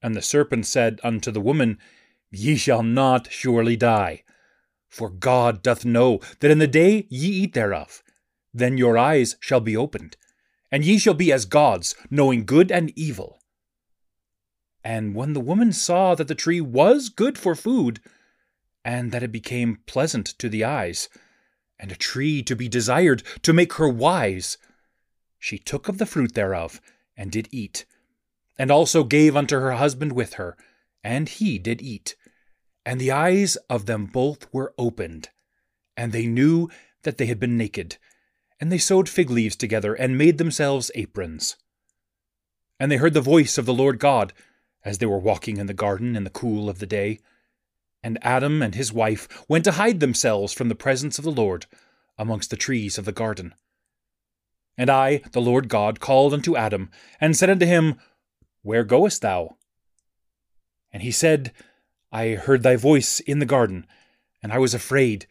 And 0.01 0.15
the 0.15 0.21
serpent 0.21 0.65
said 0.65 0.99
unto 1.03 1.31
the 1.31 1.41
woman, 1.41 1.77
Ye 2.31 2.55
shall 2.55 2.83
not 2.83 3.31
surely 3.31 3.75
die. 3.75 4.23
For 4.89 5.09
God 5.09 5.61
doth 5.61 5.85
know 5.85 6.19
that 6.39 6.51
in 6.51 6.57
the 6.57 6.67
day 6.67 7.05
ye 7.09 7.29
eat 7.29 7.53
thereof, 7.53 8.03
then 8.53 8.77
your 8.77 8.97
eyes 8.97 9.37
shall 9.39 9.61
be 9.61 9.77
opened, 9.77 10.17
and 10.71 10.83
ye 10.83 10.97
shall 10.97 11.13
be 11.13 11.31
as 11.31 11.45
gods, 11.45 11.95
knowing 12.09 12.45
good 12.45 12.71
and 12.71 12.91
evil. 12.97 13.41
And 14.83 15.15
when 15.15 15.33
the 15.33 15.39
woman 15.39 15.71
saw 15.71 16.15
that 16.15 16.27
the 16.27 16.35
tree 16.35 16.59
was 16.59 17.09
good 17.09 17.37
for 17.37 17.55
food, 17.55 18.01
and 18.83 19.11
that 19.11 19.23
it 19.23 19.31
became 19.31 19.79
pleasant 19.85 20.25
to 20.25 20.49
the 20.49 20.63
eyes, 20.63 21.09
and 21.79 21.91
a 21.91 21.95
tree 21.95 22.41
to 22.43 22.55
be 22.55 22.67
desired 22.67 23.23
to 23.41 23.53
make 23.53 23.73
her 23.73 23.89
wise, 23.89 24.57
she 25.39 25.57
took 25.57 25.87
of 25.87 25.97
the 25.97 26.05
fruit 26.05 26.33
thereof, 26.33 26.79
and 27.17 27.31
did 27.31 27.47
eat, 27.51 27.85
and 28.57 28.71
also 28.71 29.03
gave 29.03 29.35
unto 29.35 29.59
her 29.59 29.73
husband 29.73 30.13
with 30.13 30.33
her, 30.33 30.55
and 31.03 31.29
he 31.29 31.57
did 31.57 31.81
eat. 31.81 32.15
And 32.85 32.99
the 32.99 33.11
eyes 33.11 33.55
of 33.69 33.85
them 33.85 34.05
both 34.05 34.51
were 34.53 34.73
opened, 34.77 35.29
and 35.95 36.11
they 36.11 36.25
knew 36.25 36.69
that 37.03 37.17
they 37.17 37.25
had 37.27 37.39
been 37.39 37.57
naked, 37.57 37.97
and 38.59 38.71
they 38.71 38.77
sewed 38.77 39.09
fig 39.09 39.29
leaves 39.29 39.55
together, 39.55 39.93
and 39.93 40.17
made 40.17 40.37
themselves 40.37 40.91
aprons. 40.95 41.57
And 42.79 42.91
they 42.91 42.97
heard 42.97 43.13
the 43.13 43.21
voice 43.21 43.57
of 43.57 43.65
the 43.65 43.73
Lord 43.73 43.99
God, 43.99 44.33
as 44.83 44.97
they 44.97 45.05
were 45.05 45.19
walking 45.19 45.57
in 45.57 45.67
the 45.67 45.73
garden 45.73 46.15
in 46.15 46.23
the 46.23 46.29
cool 46.29 46.69
of 46.69 46.79
the 46.79 46.87
day. 46.87 47.19
And 48.03 48.17
Adam 48.21 48.61
and 48.61 48.73
his 48.73 48.91
wife 48.91 49.27
went 49.47 49.63
to 49.65 49.73
hide 49.73 49.99
themselves 49.99 50.53
from 50.53 50.69
the 50.69 50.75
presence 50.75 51.17
of 51.17 51.23
the 51.23 51.31
Lord 51.31 51.65
amongst 52.17 52.49
the 52.49 52.57
trees 52.57 52.97
of 52.97 53.05
the 53.05 53.11
garden. 53.11 53.53
And 54.77 54.89
I, 54.89 55.21
the 55.31 55.41
Lord 55.41 55.67
God, 55.67 55.99
called 55.99 56.33
unto 56.33 56.55
Adam, 56.55 56.89
and 57.19 57.35
said 57.35 57.49
unto 57.49 57.65
him, 57.65 57.99
Where 58.63 58.83
goest 58.83 59.21
thou? 59.21 59.57
And 60.91 61.03
he 61.03 61.11
said, 61.11 61.51
I 62.11 62.29
heard 62.29 62.63
thy 62.63 62.75
voice 62.75 63.19
in 63.19 63.39
the 63.39 63.45
garden, 63.45 63.85
and 64.41 64.51
I 64.51 64.57
was 64.57 64.73
afraid, 64.73 65.27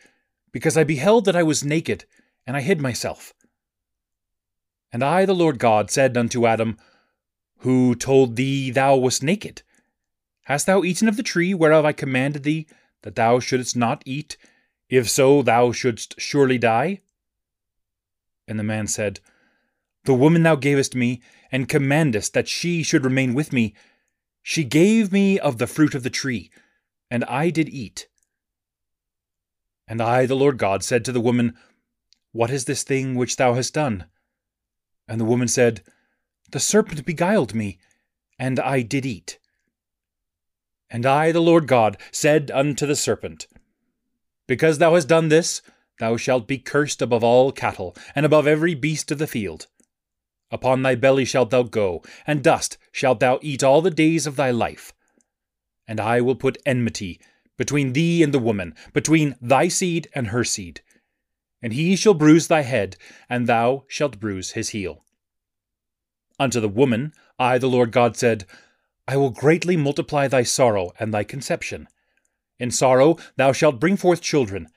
because 0.52 0.76
I 0.76 0.84
beheld 0.84 1.24
that 1.24 1.36
I 1.36 1.42
was 1.42 1.64
naked, 1.64 2.04
and 2.46 2.56
I 2.56 2.60
hid 2.60 2.80
myself. 2.80 3.34
And 4.92 5.04
I, 5.04 5.24
the 5.24 5.34
Lord 5.34 5.58
God, 5.58 5.90
said 5.90 6.16
unto 6.16 6.46
Adam, 6.46 6.76
who 7.58 7.94
told 7.94 8.36
thee 8.36 8.70
thou 8.70 8.96
wast 8.96 9.22
naked? 9.22 9.62
Hast 10.50 10.66
thou 10.66 10.82
eaten 10.82 11.06
of 11.06 11.16
the 11.16 11.22
tree 11.22 11.54
whereof 11.54 11.84
I 11.84 11.92
commanded 11.92 12.42
thee 12.42 12.66
that 13.02 13.14
thou 13.14 13.38
shouldest 13.38 13.76
not 13.76 14.02
eat? 14.04 14.36
If 14.88 15.08
so, 15.08 15.42
thou 15.42 15.70
shouldst 15.70 16.20
surely 16.20 16.58
die. 16.58 17.02
And 18.48 18.58
the 18.58 18.64
man 18.64 18.88
said, 18.88 19.20
The 20.06 20.12
woman 20.12 20.42
thou 20.42 20.56
gavest 20.56 20.96
me, 20.96 21.22
and 21.52 21.68
commandest 21.68 22.34
that 22.34 22.48
she 22.48 22.82
should 22.82 23.04
remain 23.04 23.32
with 23.32 23.52
me, 23.52 23.76
she 24.42 24.64
gave 24.64 25.12
me 25.12 25.38
of 25.38 25.58
the 25.58 25.68
fruit 25.68 25.94
of 25.94 26.02
the 26.02 26.10
tree, 26.10 26.50
and 27.08 27.22
I 27.26 27.50
did 27.50 27.68
eat. 27.68 28.08
And 29.86 30.02
I, 30.02 30.26
the 30.26 30.34
Lord 30.34 30.58
God, 30.58 30.82
said 30.82 31.04
to 31.04 31.12
the 31.12 31.20
woman, 31.20 31.56
What 32.32 32.50
is 32.50 32.64
this 32.64 32.82
thing 32.82 33.14
which 33.14 33.36
thou 33.36 33.54
hast 33.54 33.74
done? 33.74 34.06
And 35.06 35.20
the 35.20 35.24
woman 35.24 35.46
said, 35.46 35.82
the 36.50 36.58
serpent 36.58 37.06
beguiled 37.06 37.54
me, 37.54 37.78
and 38.36 38.58
I 38.58 38.82
did 38.82 39.06
eat. 39.06 39.38
And 40.90 41.06
I, 41.06 41.30
the 41.30 41.40
Lord 41.40 41.68
God, 41.68 41.96
said 42.10 42.50
unto 42.50 42.86
the 42.86 42.96
serpent, 42.96 43.46
Because 44.48 44.78
thou 44.78 44.94
hast 44.94 45.08
done 45.08 45.28
this, 45.28 45.62
thou 46.00 46.16
shalt 46.16 46.48
be 46.48 46.58
cursed 46.58 47.00
above 47.00 47.22
all 47.22 47.52
cattle, 47.52 47.96
and 48.14 48.26
above 48.26 48.46
every 48.46 48.74
beast 48.74 49.10
of 49.10 49.18
the 49.18 49.26
field. 49.28 49.68
Upon 50.50 50.82
thy 50.82 50.96
belly 50.96 51.24
shalt 51.24 51.50
thou 51.50 51.62
go, 51.62 52.02
and 52.26 52.42
dust 52.42 52.76
shalt 52.90 53.20
thou 53.20 53.38
eat 53.40 53.62
all 53.62 53.82
the 53.82 53.90
days 53.90 54.26
of 54.26 54.34
thy 54.34 54.50
life. 54.50 54.92
And 55.86 56.00
I 56.00 56.20
will 56.20 56.34
put 56.34 56.58
enmity 56.66 57.20
between 57.56 57.92
thee 57.92 58.22
and 58.22 58.34
the 58.34 58.38
woman, 58.38 58.74
between 58.92 59.36
thy 59.40 59.68
seed 59.68 60.08
and 60.14 60.28
her 60.28 60.42
seed. 60.42 60.80
And 61.62 61.74
he 61.74 61.94
shall 61.94 62.14
bruise 62.14 62.48
thy 62.48 62.62
head, 62.62 62.96
and 63.28 63.46
thou 63.46 63.84
shalt 63.86 64.18
bruise 64.18 64.52
his 64.52 64.70
heel. 64.70 65.04
Unto 66.38 66.58
the 66.58 66.70
woman, 66.70 67.12
I, 67.38 67.58
the 67.58 67.68
Lord 67.68 67.92
God, 67.92 68.16
said, 68.16 68.46
I 69.10 69.16
will 69.16 69.30
greatly 69.30 69.76
multiply 69.76 70.28
thy 70.28 70.44
sorrow 70.44 70.92
and 71.00 71.12
thy 71.12 71.24
conception. 71.24 71.88
In 72.60 72.70
sorrow 72.70 73.16
thou 73.34 73.50
shalt 73.50 73.80
bring 73.80 73.96
forth 73.96 74.20
children, 74.20 74.68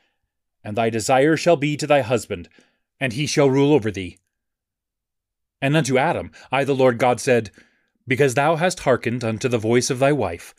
and 0.63 0.75
thy 0.75 0.89
desire 0.89 1.37
shall 1.37 1.55
be 1.55 1.77
to 1.77 1.85
thy 1.85 2.01
husband, 2.01 2.49
and 2.99 3.13
he 3.13 3.27
shall 3.27 3.47
rule 3.47 3.71
over 3.71 3.91
thee. 3.91 4.17
And 5.61 5.77
unto 5.77 5.99
Adam, 5.99 6.31
I, 6.51 6.63
the 6.63 6.73
Lord 6.73 6.97
God, 6.97 7.21
said, 7.21 7.51
Because 8.07 8.33
thou 8.33 8.55
hast 8.55 8.79
hearkened 8.79 9.23
unto 9.23 9.47
the 9.47 9.59
voice 9.59 9.91
of 9.91 9.99
thy 9.99 10.11
wife, 10.11 10.55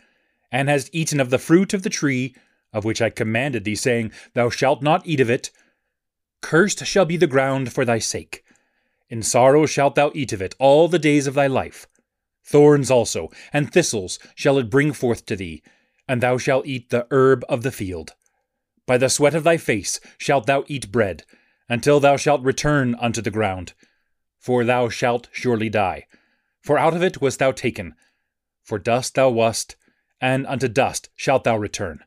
and 0.52 0.68
hast 0.68 0.88
eaten 0.92 1.18
of 1.18 1.30
the 1.30 1.38
fruit 1.40 1.74
of 1.74 1.82
the 1.82 1.90
tree 1.90 2.36
of 2.72 2.84
which 2.84 3.02
I 3.02 3.10
commanded 3.10 3.64
thee, 3.64 3.74
saying, 3.74 4.12
Thou 4.34 4.50
shalt 4.50 4.82
not 4.82 5.04
eat 5.04 5.18
of 5.18 5.28
it, 5.28 5.50
cursed 6.42 6.86
shall 6.86 7.06
be 7.06 7.16
the 7.16 7.26
ground 7.26 7.72
for 7.72 7.84
thy 7.84 7.98
sake. 7.98 8.44
In 9.08 9.20
sorrow 9.20 9.66
shalt 9.66 9.96
thou 9.96 10.12
eat 10.14 10.32
of 10.32 10.40
it 10.40 10.54
all 10.60 10.86
the 10.86 11.00
days 11.00 11.26
of 11.26 11.34
thy 11.34 11.48
life. 11.48 11.88
Thorns 12.44 12.90
also 12.90 13.30
and 13.52 13.72
thistles 13.72 14.18
shall 14.34 14.58
it 14.58 14.70
bring 14.70 14.92
forth 14.92 15.24
to 15.26 15.36
thee, 15.36 15.62
and 16.06 16.20
thou 16.20 16.36
shalt 16.36 16.66
eat 16.66 16.90
the 16.90 17.06
herb 17.10 17.44
of 17.48 17.62
the 17.62 17.72
field. 17.72 18.14
By 18.86 18.98
the 18.98 19.08
sweat 19.08 19.34
of 19.34 19.44
thy 19.44 19.56
face 19.56 19.98
shalt 20.18 20.46
thou 20.46 20.64
eat 20.68 20.92
bread, 20.92 21.24
until 21.68 22.00
thou 22.00 22.16
shalt 22.16 22.42
return 22.42 22.94
unto 22.96 23.22
the 23.22 23.30
ground. 23.30 23.72
For 24.38 24.62
thou 24.62 24.90
shalt 24.90 25.28
surely 25.32 25.70
die. 25.70 26.06
For 26.60 26.78
out 26.78 26.94
of 26.94 27.02
it 27.02 27.20
wast 27.20 27.38
thou 27.38 27.52
taken. 27.52 27.94
For 28.62 28.78
dust 28.78 29.14
thou 29.14 29.30
wast, 29.30 29.76
and 30.20 30.46
unto 30.46 30.68
dust 30.68 31.08
shalt 31.16 31.44
thou 31.44 31.56
return. 31.56 32.04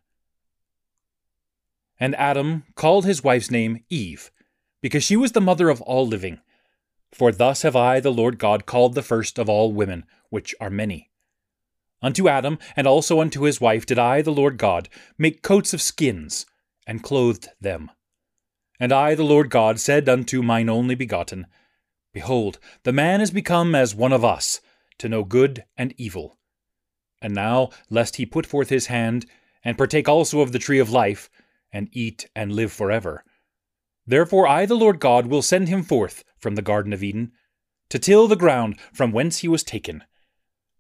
And 2.00 2.16
Adam 2.16 2.64
called 2.76 3.06
his 3.06 3.24
wife's 3.24 3.50
name 3.50 3.84
Eve, 3.90 4.32
because 4.82 5.04
she 5.04 5.16
was 5.16 5.32
the 5.32 5.42
mother 5.42 5.70
of 5.70 5.82
all 5.82 6.06
living. 6.06 6.40
For 7.18 7.32
thus 7.32 7.64
have 7.64 7.76
I, 7.76 8.00
the 8.00 8.14
Lord 8.14 8.38
God, 8.38 8.68
called 8.68 8.94
the 8.94 9.02
first 9.02 9.40
of 9.40 9.50
all 9.50 9.74
women, 9.74 10.06
which 10.30 10.54
are 10.62 10.70
many. 10.70 11.10
Unto 12.00 12.30
Adam, 12.30 12.60
and 12.76 12.86
also 12.86 13.22
unto 13.22 13.42
his 13.42 13.60
wife, 13.60 13.88
did 13.88 13.98
I, 13.98 14.22
the 14.22 14.32
Lord 14.32 14.60
God, 14.60 14.88
make 15.18 15.42
coats 15.42 15.74
of 15.74 15.82
skins, 15.82 16.46
and 16.86 17.02
clothed 17.02 17.50
them. 17.60 17.90
And 18.80 18.94
I, 18.94 19.16
the 19.16 19.24
Lord 19.24 19.50
God, 19.50 19.80
said 19.80 20.08
unto 20.08 20.44
mine 20.44 20.70
only 20.70 20.94
begotten, 20.94 21.48
Behold, 22.14 22.60
the 22.84 22.94
man 22.94 23.20
is 23.20 23.32
become 23.32 23.74
as 23.74 23.96
one 23.96 24.14
of 24.14 24.24
us, 24.24 24.62
to 25.00 25.10
know 25.10 25.24
good 25.24 25.64
and 25.76 25.96
evil. 25.98 26.38
And 27.20 27.34
now, 27.34 27.72
lest 27.90 28.18
he 28.18 28.28
put 28.28 28.46
forth 28.46 28.70
his 28.70 28.86
hand, 28.86 29.26
and 29.64 29.76
partake 29.76 30.08
also 30.08 30.42
of 30.42 30.52
the 30.52 30.60
tree 30.60 30.78
of 30.78 30.92
life, 30.92 31.32
and 31.74 31.90
eat 31.94 32.30
and 32.36 32.54
live 32.54 32.72
for 32.72 32.92
ever. 32.92 33.24
Therefore 34.06 34.48
I, 34.48 34.68
the 34.68 34.76
Lord 34.76 35.00
God, 35.00 35.26
will 35.26 35.42
send 35.42 35.68
him 35.68 35.82
forth 35.82 36.24
from 36.40 36.56
the 36.56 36.62
Garden 36.62 36.94
of 36.94 37.04
Eden, 37.04 37.32
to 37.90 38.00
till 38.00 38.28
the 38.28 38.36
ground 38.36 38.80
from 38.94 39.12
whence 39.12 39.40
he 39.40 39.48
was 39.48 39.64
taken. 39.64 40.04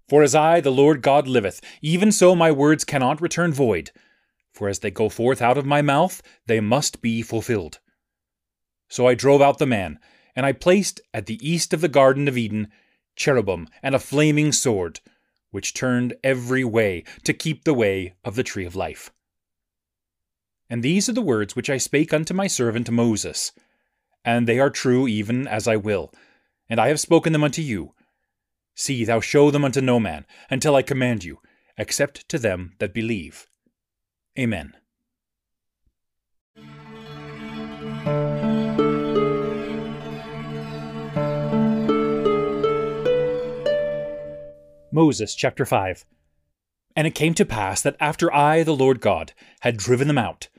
For 0.10 0.24
as 0.24 0.36
I, 0.36 0.62
the 0.62 0.72
Lord 0.72 1.02
God, 1.02 1.28
liveth, 1.28 1.62
even 1.82 2.12
so 2.12 2.36
my 2.36 2.52
words 2.52 2.84
cannot 2.84 3.22
return 3.22 3.54
void, 3.54 3.92
for 4.54 4.70
as 4.70 4.80
they 4.80 4.92
go 4.92 5.10
forth 5.10 5.42
out 5.42 5.58
of 5.58 5.66
my 5.66 5.82
mouth, 5.82 6.22
they 6.46 6.60
must 6.60 7.02
be 7.02 7.22
fulfilled. 7.22 7.80
So 8.90 9.08
I 9.08 9.16
drove 9.16 9.42
out 9.42 9.58
the 9.58 9.66
man, 9.66 10.00
and 10.36 10.46
I 10.46 10.54
placed 10.54 11.02
at 11.14 11.26
the 11.26 11.48
east 11.48 11.74
of 11.74 11.82
the 11.82 11.88
Garden 11.88 12.28
of 12.28 12.38
Eden 12.38 12.70
cherubim 13.16 13.68
and 13.84 13.96
a 13.96 14.00
flaming 14.00 14.52
sword, 14.52 15.02
which 15.52 15.74
turned 15.74 16.16
every 16.24 16.64
way 16.64 17.04
to 17.24 17.34
keep 17.34 17.64
the 17.64 17.74
way 17.74 18.16
of 18.24 18.36
the 18.36 18.44
tree 18.44 18.66
of 18.66 18.76
life. 18.76 19.12
And 20.70 20.84
these 20.84 21.10
are 21.10 21.14
the 21.14 21.22
words 21.22 21.56
which 21.56 21.70
I 21.70 21.78
spake 21.78 22.14
unto 22.14 22.34
my 22.34 22.48
servant 22.48 22.90
Moses. 22.90 23.52
And 24.28 24.46
they 24.46 24.60
are 24.60 24.70
true 24.70 25.08
even 25.08 25.48
as 25.48 25.70
I 25.70 25.78
will. 25.78 26.14
And 26.70 26.82
I 26.82 26.90
have 26.90 27.00
spoken 27.00 27.32
them 27.32 27.46
unto 27.46 27.62
you. 27.62 27.94
See, 28.76 29.06
thou 29.06 29.22
show 29.22 29.52
them 29.52 29.64
unto 29.64 29.80
no 29.80 30.02
man, 30.02 30.26
until 30.50 30.76
I 30.76 30.82
command 30.82 31.24
you, 31.24 31.40
except 31.78 32.28
to 32.28 32.38
them 32.38 32.74
that 32.80 32.94
believe. 32.94 33.48
Amen. 34.38 34.74
Moses 44.92 45.36
chapter 45.36 45.66
5 45.66 46.04
And 46.98 47.08
it 47.08 47.16
came 47.16 47.34
to 47.36 47.46
pass 47.46 47.82
that 47.82 47.96
after 48.02 48.34
I, 48.34 48.64
the 48.64 48.76
Lord 48.76 49.00
God, 49.00 49.32
had 49.62 49.78
driven 49.78 50.10
them 50.10 50.18
out, 50.18 50.50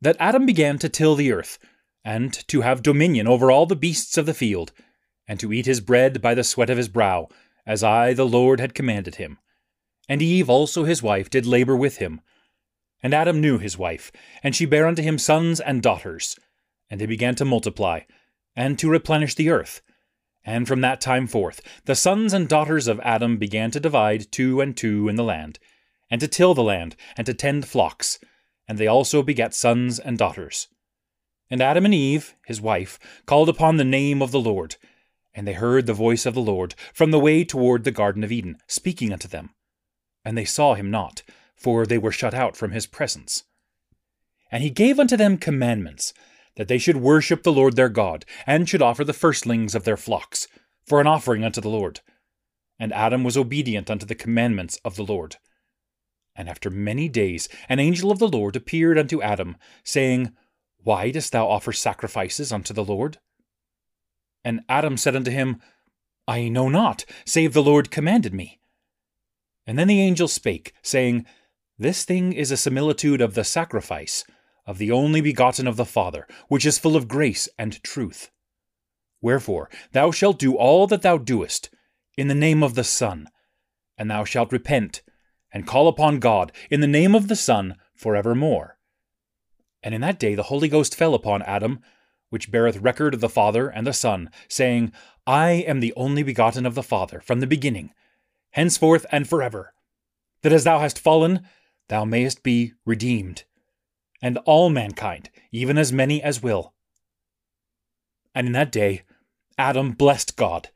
that 0.00 0.16
Adam 0.20 0.46
began 0.46 0.78
to 0.78 0.88
till 0.88 1.16
the 1.16 1.32
earth, 1.32 1.58
and 2.04 2.32
to 2.48 2.62
have 2.62 2.82
dominion 2.82 3.26
over 3.26 3.50
all 3.50 3.66
the 3.66 3.76
beasts 3.76 4.16
of 4.16 4.26
the 4.26 4.34
field, 4.34 4.72
and 5.26 5.38
to 5.40 5.52
eat 5.52 5.66
his 5.66 5.80
bread 5.80 6.22
by 6.22 6.34
the 6.34 6.44
sweat 6.44 6.70
of 6.70 6.78
his 6.78 6.88
brow, 6.88 7.28
as 7.66 7.84
I 7.84 8.14
the 8.14 8.26
Lord 8.26 8.60
had 8.60 8.74
commanded 8.74 9.16
him. 9.16 9.38
And 10.08 10.22
Eve 10.22 10.48
also 10.48 10.84
his 10.84 11.02
wife 11.02 11.28
did 11.28 11.44
labor 11.44 11.76
with 11.76 11.98
him. 11.98 12.20
And 13.02 13.12
Adam 13.12 13.40
knew 13.40 13.58
his 13.58 13.76
wife, 13.76 14.10
and 14.42 14.56
she 14.56 14.64
bare 14.64 14.86
unto 14.86 15.02
him 15.02 15.18
sons 15.18 15.60
and 15.60 15.82
daughters. 15.82 16.36
And 16.88 17.00
they 17.00 17.06
began 17.06 17.34
to 17.36 17.44
multiply, 17.44 18.00
and 18.56 18.78
to 18.78 18.88
replenish 18.88 19.34
the 19.34 19.50
earth. 19.50 19.82
And 20.44 20.66
from 20.66 20.80
that 20.80 21.00
time 21.00 21.26
forth, 21.26 21.60
the 21.84 21.94
sons 21.94 22.32
and 22.32 22.48
daughters 22.48 22.88
of 22.88 23.00
Adam 23.00 23.36
began 23.36 23.70
to 23.72 23.80
divide 23.80 24.32
two 24.32 24.62
and 24.62 24.74
two 24.74 25.08
in 25.08 25.16
the 25.16 25.22
land, 25.22 25.58
and 26.10 26.20
to 26.22 26.26
till 26.26 26.54
the 26.54 26.62
land, 26.62 26.96
and 27.18 27.26
to 27.26 27.34
tend 27.34 27.68
flocks. 27.68 28.18
And 28.66 28.78
they 28.78 28.86
also 28.86 29.22
begat 29.22 29.52
sons 29.52 29.98
and 29.98 30.16
daughters. 30.16 30.68
And 31.50 31.62
Adam 31.62 31.84
and 31.84 31.94
Eve, 31.94 32.34
his 32.46 32.60
wife, 32.60 32.98
called 33.26 33.48
upon 33.48 33.76
the 33.76 33.84
name 33.84 34.20
of 34.20 34.32
the 34.32 34.40
Lord. 34.40 34.76
And 35.34 35.46
they 35.46 35.54
heard 35.54 35.86
the 35.86 35.94
voice 35.94 36.26
of 36.26 36.34
the 36.34 36.40
Lord 36.40 36.74
from 36.92 37.10
the 37.10 37.18
way 37.18 37.44
toward 37.44 37.84
the 37.84 37.90
Garden 37.90 38.24
of 38.24 38.32
Eden, 38.32 38.56
speaking 38.66 39.12
unto 39.12 39.28
them. 39.28 39.50
And 40.24 40.36
they 40.36 40.44
saw 40.44 40.74
him 40.74 40.90
not, 40.90 41.22
for 41.56 41.86
they 41.86 41.98
were 41.98 42.12
shut 42.12 42.34
out 42.34 42.56
from 42.56 42.72
his 42.72 42.86
presence. 42.86 43.44
And 44.50 44.62
he 44.62 44.70
gave 44.70 44.98
unto 44.98 45.16
them 45.16 45.38
commandments, 45.38 46.12
that 46.56 46.68
they 46.68 46.78
should 46.78 46.96
worship 46.96 47.42
the 47.42 47.52
Lord 47.52 47.76
their 47.76 47.88
God, 47.88 48.24
and 48.46 48.68
should 48.68 48.82
offer 48.82 49.04
the 49.04 49.12
firstlings 49.12 49.74
of 49.74 49.84
their 49.84 49.96
flocks, 49.96 50.48
for 50.86 51.00
an 51.00 51.06
offering 51.06 51.44
unto 51.44 51.60
the 51.60 51.68
Lord. 51.68 52.00
And 52.78 52.92
Adam 52.92 53.24
was 53.24 53.36
obedient 53.36 53.90
unto 53.90 54.06
the 54.06 54.14
commandments 54.14 54.78
of 54.84 54.96
the 54.96 55.04
Lord. 55.04 55.36
And 56.34 56.48
after 56.48 56.70
many 56.70 57.08
days 57.08 57.48
an 57.68 57.78
angel 57.78 58.10
of 58.10 58.18
the 58.18 58.28
Lord 58.28 58.54
appeared 58.56 58.98
unto 58.98 59.22
Adam, 59.22 59.56
saying, 59.82 60.32
Why 60.88 61.10
dost 61.10 61.32
thou 61.32 61.46
offer 61.46 61.74
sacrifices 61.74 62.50
unto 62.50 62.72
the 62.72 62.82
Lord? 62.82 63.18
And 64.42 64.62
Adam 64.70 64.96
said 64.96 65.14
unto 65.14 65.30
him, 65.30 65.60
I 66.26 66.48
know 66.48 66.70
not, 66.70 67.04
save 67.26 67.52
the 67.52 67.62
Lord 67.62 67.90
commanded 67.90 68.32
me. 68.32 68.58
And 69.66 69.78
then 69.78 69.88
the 69.88 70.00
angel 70.00 70.28
spake, 70.28 70.72
saying, 70.82 71.26
This 71.76 72.06
thing 72.06 72.32
is 72.32 72.50
a 72.50 72.56
similitude 72.56 73.20
of 73.20 73.34
the 73.34 73.44
sacrifice 73.44 74.24
of 74.64 74.78
the 74.78 74.90
only 74.90 75.20
begotten 75.20 75.66
of 75.66 75.76
the 75.76 75.84
Father, 75.84 76.26
which 76.48 76.64
is 76.64 76.78
full 76.78 76.96
of 76.96 77.06
grace 77.06 77.50
and 77.58 77.82
truth. 77.82 78.30
Wherefore, 79.20 79.68
thou 79.92 80.10
shalt 80.10 80.38
do 80.38 80.56
all 80.56 80.86
that 80.86 81.02
thou 81.02 81.18
doest 81.18 81.68
in 82.16 82.28
the 82.28 82.34
name 82.34 82.62
of 82.62 82.76
the 82.76 82.82
Son, 82.82 83.28
and 83.98 84.10
thou 84.10 84.24
shalt 84.24 84.52
repent, 84.52 85.02
and 85.52 85.66
call 85.66 85.86
upon 85.86 86.18
God 86.18 86.50
in 86.70 86.80
the 86.80 86.86
name 86.86 87.14
of 87.14 87.28
the 87.28 87.36
Son 87.36 87.76
for 87.94 88.16
evermore. 88.16 88.77
And 89.82 89.94
in 89.94 90.00
that 90.00 90.18
day 90.18 90.34
the 90.34 90.44
Holy 90.44 90.68
Ghost 90.68 90.94
fell 90.94 91.14
upon 91.14 91.42
Adam, 91.42 91.80
which 92.30 92.50
beareth 92.50 92.78
record 92.78 93.14
of 93.14 93.20
the 93.20 93.28
Father 93.28 93.68
and 93.68 93.86
the 93.86 93.92
Son, 93.92 94.30
saying, 94.48 94.92
I 95.26 95.50
am 95.50 95.80
the 95.80 95.94
only 95.96 96.22
begotten 96.22 96.66
of 96.66 96.74
the 96.74 96.82
Father 96.82 97.20
from 97.20 97.40
the 97.40 97.46
beginning, 97.46 97.92
henceforth 98.50 99.06
and 99.10 99.28
forever, 99.28 99.72
that 100.42 100.52
as 100.52 100.64
thou 100.64 100.78
hast 100.78 100.98
fallen, 100.98 101.42
thou 101.88 102.04
mayest 102.04 102.42
be 102.42 102.74
redeemed 102.84 103.44
and 104.20 104.38
all 104.38 104.70
mankind, 104.70 105.30
even 105.52 105.78
as 105.78 105.92
many 105.92 106.22
as 106.22 106.42
will. 106.42 106.74
And 108.34 108.46
in 108.46 108.52
that 108.52 108.72
day 108.72 109.02
Adam 109.56 109.92
blessed 109.92 110.36
God, 110.36 110.68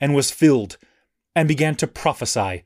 and 0.00 0.14
was 0.14 0.30
filled, 0.30 0.78
and 1.34 1.48
began 1.48 1.74
to 1.76 1.86
prophesy 1.86 2.62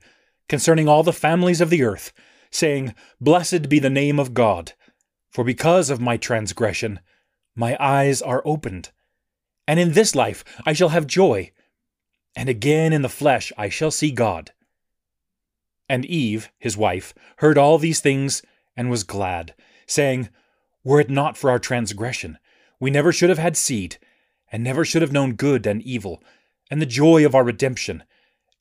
concerning 0.47 0.87
all 0.87 1.03
the 1.03 1.13
families 1.13 1.61
of 1.61 1.69
the 1.69 1.83
earth, 1.83 2.13
saying, 2.51 2.93
Blessed 3.19 3.69
be 3.69 3.79
the 3.79 3.89
name 3.89 4.19
of 4.19 4.33
God, 4.33 4.73
for 5.33 5.43
because 5.43 5.89
of 5.89 5.99
my 5.99 6.15
transgression 6.15 6.99
my 7.55 7.77
eyes 7.79 8.21
are 8.21 8.41
opened, 8.45 8.91
and 9.67 9.79
in 9.79 9.93
this 9.93 10.15
life 10.15 10.43
I 10.65 10.73
shall 10.73 10.89
have 10.89 11.05
joy, 11.05 11.51
and 12.35 12.49
again 12.49 12.93
in 12.93 13.01
the 13.01 13.09
flesh 13.09 13.51
I 13.57 13.69
shall 13.69 13.91
see 13.91 14.11
God. 14.11 14.51
And 15.89 16.05
Eve, 16.05 16.51
his 16.57 16.77
wife, 16.77 17.13
heard 17.37 17.57
all 17.57 17.77
these 17.77 17.99
things, 17.99 18.41
and 18.75 18.89
was 18.89 19.03
glad 19.03 19.53
saying, 19.85 20.29
Were 20.83 20.99
it 20.99 21.09
not 21.09 21.37
for 21.37 21.49
our 21.49 21.59
transgression, 21.59 22.37
we 22.79 22.89
never 22.89 23.11
should 23.11 23.29
have 23.29 23.37
had 23.37 23.57
seed, 23.57 23.97
and 24.51 24.63
never 24.63 24.83
should 24.85 25.01
have 25.01 25.11
known 25.11 25.33
good 25.33 25.65
and 25.65 25.81
evil, 25.81 26.23
and 26.69 26.81
the 26.81 26.85
joy 26.85 27.25
of 27.25 27.35
our 27.35 27.43
redemption, 27.43 28.03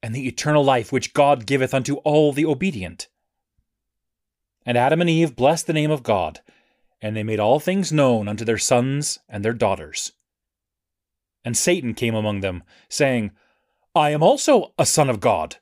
and 0.03 0.15
the 0.15 0.27
eternal 0.27 0.65
life 0.65 0.93
which 0.93 1.15
God 1.15 1.47
giveth 1.47 1.73
unto 1.73 1.97
all 1.97 2.33
the 2.33 2.45
obedient. 2.45 3.09
And 4.65 4.77
Adam 4.77 5.01
and 5.01 5.11
Eve 5.11 5.35
blessed 5.35 5.67
the 5.67 5.73
name 5.73 5.91
of 5.91 6.03
God, 6.03 6.41
and 7.03 7.15
they 7.15 7.23
made 7.23 7.41
all 7.41 7.61
things 7.61 7.93
known 7.93 8.29
unto 8.29 8.45
their 8.45 8.59
sons 8.59 9.19
and 9.29 9.45
their 9.45 9.53
daughters. 9.53 10.13
And 11.45 11.57
Satan 11.57 11.93
came 11.93 12.15
among 12.15 12.41
them, 12.41 12.63
saying, 12.89 13.33
I 13.95 14.11
am 14.11 14.23
also 14.23 14.73
a 14.79 14.87
son 14.87 15.11
of 15.11 15.21
God. 15.21 15.57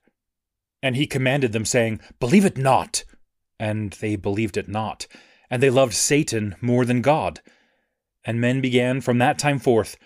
And 0.82 0.94
he 0.94 1.06
commanded 1.06 1.52
them, 1.52 1.64
saying, 1.64 2.00
Believe 2.20 2.44
it 2.44 2.56
not. 2.56 3.04
And 3.58 3.92
they 3.94 4.14
believed 4.16 4.56
it 4.56 4.68
not 4.68 5.06
and 5.50 5.62
they 5.62 5.68
loved 5.68 5.94
Satan 5.94 6.54
more 6.60 6.84
than 6.84 7.02
God. 7.02 7.40
And 8.24 8.40
men 8.40 8.60
began 8.60 9.00
from 9.00 9.18
that 9.18 9.38
time 9.38 9.58
forth 9.58 9.96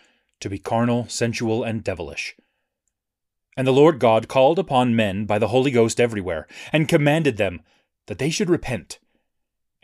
to 0.40 0.48
be 0.48 0.58
carnal, 0.58 1.06
sensual, 1.08 1.62
and 1.62 1.84
devilish. 1.84 2.34
And 3.56 3.66
the 3.66 3.72
Lord 3.72 3.98
God 3.98 4.26
called 4.26 4.58
upon 4.58 4.96
men 4.96 5.26
by 5.26 5.38
the 5.38 5.48
Holy 5.48 5.70
Ghost 5.70 6.00
everywhere, 6.00 6.48
and 6.72 6.88
commanded 6.88 7.36
them 7.36 7.60
that 8.06 8.18
they 8.18 8.30
should 8.30 8.50
repent. 8.50 8.98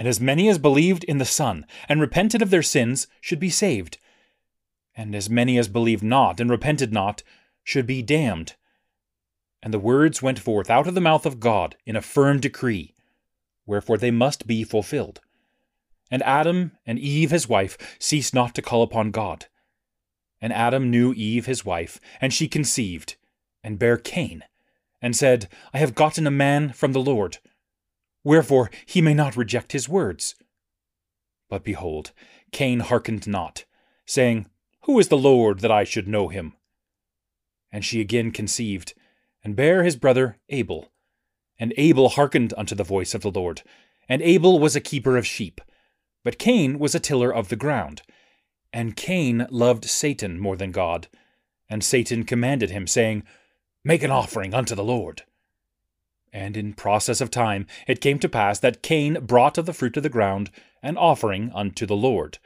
And 0.00 0.08
as 0.08 0.18
many 0.18 0.48
as 0.48 0.56
believed 0.56 1.04
in 1.04 1.18
the 1.18 1.26
Son, 1.26 1.66
and 1.86 2.00
repented 2.00 2.40
of 2.40 2.48
their 2.48 2.62
sins, 2.62 3.06
should 3.20 3.38
be 3.38 3.50
saved. 3.50 3.98
And 4.96 5.14
as 5.14 5.28
many 5.28 5.58
as 5.58 5.68
believed 5.68 6.02
not, 6.02 6.40
and 6.40 6.48
repented 6.48 6.90
not, 6.90 7.22
should 7.62 7.86
be 7.86 8.00
damned. 8.00 8.54
And 9.62 9.74
the 9.74 9.78
words 9.78 10.22
went 10.22 10.38
forth 10.38 10.70
out 10.70 10.86
of 10.86 10.94
the 10.94 11.02
mouth 11.02 11.26
of 11.26 11.38
God 11.38 11.76
in 11.84 11.96
a 11.96 12.00
firm 12.00 12.40
decree, 12.40 12.94
wherefore 13.66 13.98
they 13.98 14.10
must 14.10 14.46
be 14.46 14.64
fulfilled. 14.64 15.20
And 16.10 16.22
Adam 16.22 16.72
and 16.86 16.98
Eve 16.98 17.30
his 17.30 17.46
wife 17.46 17.76
ceased 17.98 18.32
not 18.32 18.54
to 18.54 18.62
call 18.62 18.82
upon 18.82 19.10
God. 19.10 19.48
And 20.40 20.50
Adam 20.50 20.90
knew 20.90 21.12
Eve 21.12 21.44
his 21.44 21.66
wife, 21.66 22.00
and 22.22 22.32
she 22.32 22.48
conceived, 22.48 23.16
and 23.62 23.78
bare 23.78 23.98
Cain, 23.98 24.44
and 25.02 25.14
said, 25.14 25.46
I 25.74 25.78
have 25.78 25.94
gotten 25.94 26.26
a 26.26 26.30
man 26.30 26.72
from 26.72 26.92
the 26.92 27.02
Lord. 27.02 27.36
Wherefore 28.24 28.70
he 28.86 29.00
may 29.00 29.14
not 29.14 29.36
reject 29.36 29.72
his 29.72 29.88
words. 29.88 30.34
But 31.48 31.64
behold, 31.64 32.12
Cain 32.52 32.80
hearkened 32.80 33.26
not, 33.26 33.64
saying, 34.06 34.46
Who 34.82 34.98
is 34.98 35.08
the 35.08 35.18
Lord 35.18 35.60
that 35.60 35.70
I 35.70 35.84
should 35.84 36.06
know 36.06 36.28
him? 36.28 36.54
And 37.72 37.84
she 37.84 38.00
again 38.00 38.30
conceived, 38.30 38.94
and 39.42 39.56
bare 39.56 39.82
his 39.82 39.96
brother 39.96 40.38
Abel. 40.48 40.92
And 41.58 41.74
Abel 41.76 42.10
hearkened 42.10 42.54
unto 42.56 42.74
the 42.74 42.84
voice 42.84 43.14
of 43.14 43.22
the 43.22 43.30
Lord. 43.30 43.62
And 44.08 44.22
Abel 44.22 44.58
was 44.58 44.74
a 44.74 44.80
keeper 44.80 45.16
of 45.16 45.26
sheep, 45.26 45.60
but 46.24 46.38
Cain 46.38 46.78
was 46.78 46.94
a 46.94 47.00
tiller 47.00 47.32
of 47.32 47.48
the 47.48 47.56
ground. 47.56 48.02
And 48.72 48.96
Cain 48.96 49.46
loved 49.50 49.84
Satan 49.84 50.38
more 50.38 50.56
than 50.56 50.72
God. 50.72 51.08
And 51.68 51.84
Satan 51.84 52.24
commanded 52.24 52.70
him, 52.70 52.86
saying, 52.86 53.24
Make 53.84 54.02
an 54.02 54.10
offering 54.10 54.54
unto 54.54 54.74
the 54.74 54.84
Lord. 54.84 55.22
And 56.32 56.56
in 56.56 56.74
process 56.74 57.20
of 57.20 57.30
time 57.30 57.66
it 57.86 58.00
came 58.00 58.18
to 58.20 58.28
pass 58.28 58.58
that 58.60 58.82
Cain 58.82 59.18
brought 59.20 59.58
of 59.58 59.66
the 59.66 59.72
fruit 59.72 59.96
of 59.96 60.02
the 60.02 60.08
ground 60.08 60.50
an 60.82 60.96
offering 60.96 61.50
unto 61.54 61.86
the 61.86 61.96
Lord. 61.96 62.38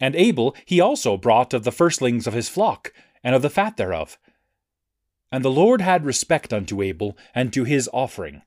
And 0.00 0.14
Abel 0.14 0.54
he 0.64 0.80
also 0.80 1.16
brought 1.16 1.54
of 1.54 1.64
the 1.64 1.72
firstlings 1.72 2.26
of 2.26 2.34
his 2.34 2.48
flock, 2.48 2.92
and 3.24 3.34
of 3.34 3.42
the 3.42 3.50
fat 3.50 3.76
thereof. 3.76 4.18
And 5.30 5.44
the 5.44 5.50
Lord 5.50 5.80
had 5.80 6.04
respect 6.04 6.52
unto 6.52 6.82
Abel 6.82 7.16
and 7.34 7.52
to 7.52 7.64
his 7.64 7.88
offering. 7.92 8.42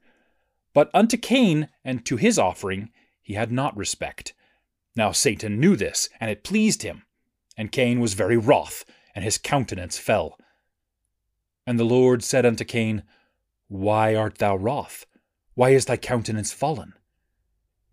But 0.73 0.91
unto 0.93 1.17
Cain 1.17 1.69
and 1.83 2.05
to 2.05 2.17
his 2.17 2.37
offering 2.37 2.91
he 3.21 3.33
had 3.33 3.51
not 3.51 3.75
respect. 3.75 4.33
Now 4.95 5.11
Satan 5.11 5.59
knew 5.59 5.75
this, 5.75 6.09
and 6.19 6.29
it 6.29 6.43
pleased 6.43 6.83
him. 6.83 7.03
And 7.57 7.71
Cain 7.71 7.99
was 7.99 8.13
very 8.13 8.37
wroth, 8.37 8.85
and 9.15 9.23
his 9.23 9.37
countenance 9.37 9.97
fell. 9.97 10.37
And 11.65 11.79
the 11.79 11.85
Lord 11.85 12.23
said 12.23 12.45
unto 12.45 12.63
Cain, 12.63 13.03
Why 13.67 14.15
art 14.15 14.37
thou 14.37 14.55
wroth? 14.55 15.05
Why 15.55 15.69
is 15.69 15.85
thy 15.85 15.97
countenance 15.97 16.51
fallen? 16.51 16.93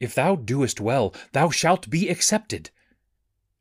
If 0.01 0.15
thou 0.15 0.35
doest 0.37 0.81
well, 0.81 1.15
thou 1.33 1.49
shalt 1.51 1.89
be 1.89 2.09
accepted. 2.09 2.71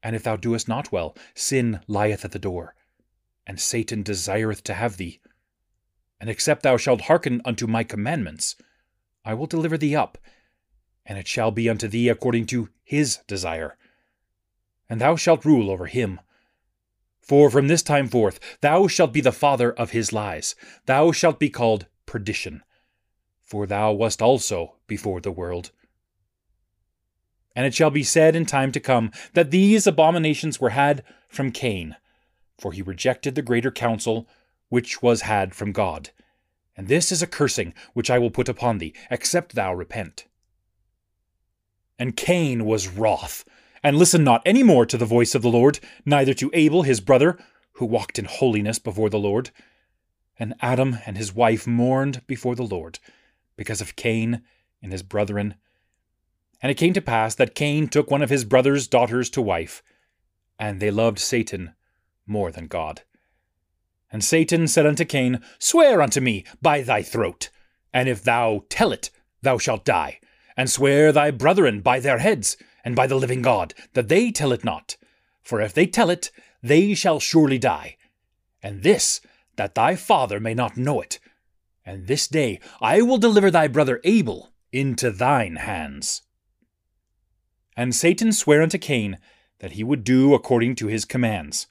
And 0.03 0.15
if 0.15 0.23
thou 0.23 0.35
doest 0.35 0.67
not 0.67 0.91
well, 0.91 1.15
sin 1.35 1.81
lieth 1.87 2.25
at 2.25 2.31
the 2.31 2.39
door, 2.39 2.75
and 3.45 3.59
Satan 3.59 4.01
desireth 4.01 4.63
to 4.63 4.73
have 4.73 4.97
thee. 4.97 5.19
And 6.19 6.29
except 6.29 6.63
thou 6.63 6.77
shalt 6.77 7.01
hearken 7.01 7.41
unto 7.45 7.67
my 7.67 7.83
commandments, 7.83 8.55
I 9.23 9.35
will 9.35 9.45
deliver 9.45 9.77
thee 9.77 9.95
up, 9.95 10.17
and 11.05 11.17
it 11.17 11.27
shall 11.27 11.51
be 11.51 11.69
unto 11.69 11.87
thee 11.87 12.09
according 12.09 12.47
to 12.47 12.69
his 12.83 13.17
desire. 13.27 13.77
And 14.89 14.99
thou 14.99 15.15
shalt 15.15 15.45
rule 15.45 15.69
over 15.69 15.85
him. 15.85 16.19
For 17.21 17.51
from 17.51 17.67
this 17.67 17.83
time 17.83 18.07
forth 18.07 18.39
thou 18.61 18.87
shalt 18.87 19.13
be 19.13 19.21
the 19.21 19.31
father 19.31 19.71
of 19.71 19.91
his 19.91 20.11
lies, 20.11 20.55
thou 20.87 21.11
shalt 21.11 21.39
be 21.39 21.49
called 21.49 21.85
perdition, 22.11 22.61
for 23.39 23.65
thou 23.65 23.93
wast 23.93 24.21
also 24.21 24.75
before 24.85 25.21
the 25.21 25.31
world. 25.31 25.71
And 27.55 27.65
it 27.65 27.73
shall 27.73 27.89
be 27.89 28.03
said 28.03 28.35
in 28.35 28.45
time 28.45 28.73
to 28.73 28.81
come 28.81 29.13
that 29.33 29.49
these 29.49 29.87
abominations 29.87 30.59
were 30.59 30.71
had 30.71 31.05
from 31.29 31.53
Cain, 31.53 31.95
for 32.59 32.73
he 32.73 32.81
rejected 32.81 33.35
the 33.35 33.41
greater 33.41 33.71
counsel 33.71 34.27
which 34.67 35.01
was 35.01 35.21
had 35.21 35.55
from 35.55 35.71
God, 35.71 36.09
And 36.75 36.89
this 36.89 37.13
is 37.13 37.21
a 37.21 37.27
cursing 37.27 37.73
which 37.93 38.09
I 38.09 38.19
will 38.19 38.29
put 38.29 38.49
upon 38.49 38.79
thee, 38.79 38.93
except 39.09 39.55
thou 39.55 39.73
repent. 39.73 40.25
And 41.97 42.17
Cain 42.17 42.65
was 42.65 42.89
wroth, 42.89 43.45
and 43.81 43.97
listened 43.97 44.25
not 44.25 44.41
any 44.45 44.63
more 44.63 44.85
to 44.85 44.97
the 44.97 45.05
voice 45.05 45.33
of 45.33 45.43
the 45.43 45.49
Lord, 45.49 45.79
neither 46.05 46.33
to 46.33 46.51
Abel 46.53 46.83
his 46.83 46.99
brother, 46.99 47.37
who 47.73 47.85
walked 47.85 48.19
in 48.19 48.25
holiness 48.25 48.79
before 48.79 49.09
the 49.09 49.19
Lord. 49.19 49.51
And 50.39 50.55
Adam 50.61 50.97
and 51.05 51.17
his 51.17 51.33
wife 51.33 51.67
mourned 51.67 52.25
before 52.27 52.55
the 52.55 52.63
Lord, 52.63 52.99
because 53.55 53.81
of 53.81 53.95
Cain 53.95 54.41
and 54.81 54.91
his 54.91 55.03
brethren. 55.03 55.55
And 56.61 56.71
it 56.71 56.77
came 56.77 56.93
to 56.93 57.01
pass 57.01 57.35
that 57.35 57.55
Cain 57.55 57.87
took 57.87 58.09
one 58.09 58.21
of 58.21 58.29
his 58.29 58.45
brother's 58.45 58.87
daughters 58.87 59.29
to 59.31 59.41
wife, 59.41 59.83
and 60.59 60.79
they 60.79 60.91
loved 60.91 61.19
Satan 61.19 61.73
more 62.25 62.51
than 62.51 62.67
God. 62.67 63.01
And 64.11 64.23
Satan 64.23 64.67
said 64.67 64.85
unto 64.85 65.05
Cain, 65.05 65.41
Swear 65.57 66.01
unto 66.01 66.19
me 66.19 66.45
by 66.61 66.81
thy 66.81 67.01
throat, 67.01 67.49
and 67.93 68.09
if 68.09 68.23
thou 68.23 68.65
tell 68.69 68.91
it, 68.91 69.09
thou 69.41 69.57
shalt 69.57 69.85
die. 69.85 70.19
And 70.57 70.69
swear 70.69 71.11
thy 71.11 71.31
brethren 71.31 71.81
by 71.81 71.99
their 71.99 72.19
heads, 72.19 72.57
and 72.83 72.95
by 72.95 73.07
the 73.07 73.15
living 73.15 73.41
God, 73.41 73.73
that 73.93 74.09
they 74.09 74.31
tell 74.31 74.51
it 74.51 74.63
not. 74.63 74.97
For 75.41 75.61
if 75.61 75.73
they 75.73 75.85
tell 75.87 76.09
it, 76.09 76.29
they 76.61 76.93
shall 76.93 77.19
surely 77.19 77.57
die. 77.57 77.97
And 78.61 78.83
this, 78.83 79.21
that 79.61 79.75
thy 79.75 79.95
father 79.95 80.39
may 80.39 80.55
not 80.55 80.75
know 80.75 81.01
it. 81.01 81.19
And 81.85 82.07
this 82.07 82.27
day 82.27 82.59
I 82.81 83.03
will 83.03 83.19
deliver 83.19 83.51
thy 83.51 83.67
brother 83.67 84.01
Abel 84.03 84.49
into 84.71 85.11
thine 85.11 85.57
hands. 85.57 86.23
And 87.77 87.93
Satan 87.93 88.33
sware 88.33 88.63
unto 88.63 88.79
Cain 88.79 89.19
that 89.59 89.73
he 89.73 89.83
would 89.83 90.03
do 90.03 90.33
according 90.33 90.73
to 90.77 90.87
his 90.87 91.05
commands. 91.05 91.67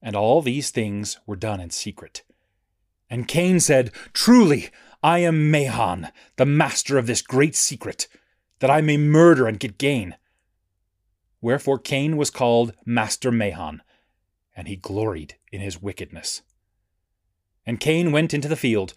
And 0.00 0.14
all 0.14 0.40
these 0.40 0.70
things 0.70 1.18
were 1.26 1.34
done 1.34 1.58
in 1.60 1.70
secret. 1.70 2.22
And 3.10 3.26
Cain 3.26 3.58
said, 3.58 3.90
Truly, 4.12 4.70
I 5.02 5.18
am 5.18 5.50
Mahan, 5.50 6.12
the 6.36 6.46
master 6.46 6.96
of 6.96 7.08
this 7.08 7.22
great 7.22 7.56
secret, 7.56 8.06
that 8.60 8.70
I 8.70 8.80
may 8.80 8.98
murder 8.98 9.48
and 9.48 9.58
get 9.58 9.78
gain. 9.78 10.14
Wherefore 11.40 11.80
Cain 11.80 12.16
was 12.16 12.30
called 12.30 12.72
Master 12.86 13.32
Mahan, 13.32 13.82
and 14.54 14.68
he 14.68 14.76
gloried 14.76 15.34
in 15.50 15.60
his 15.60 15.82
wickedness. 15.82 16.42
And 17.66 17.80
Cain 17.80 18.12
went 18.12 18.34
into 18.34 18.48
the 18.48 18.56
field, 18.56 18.94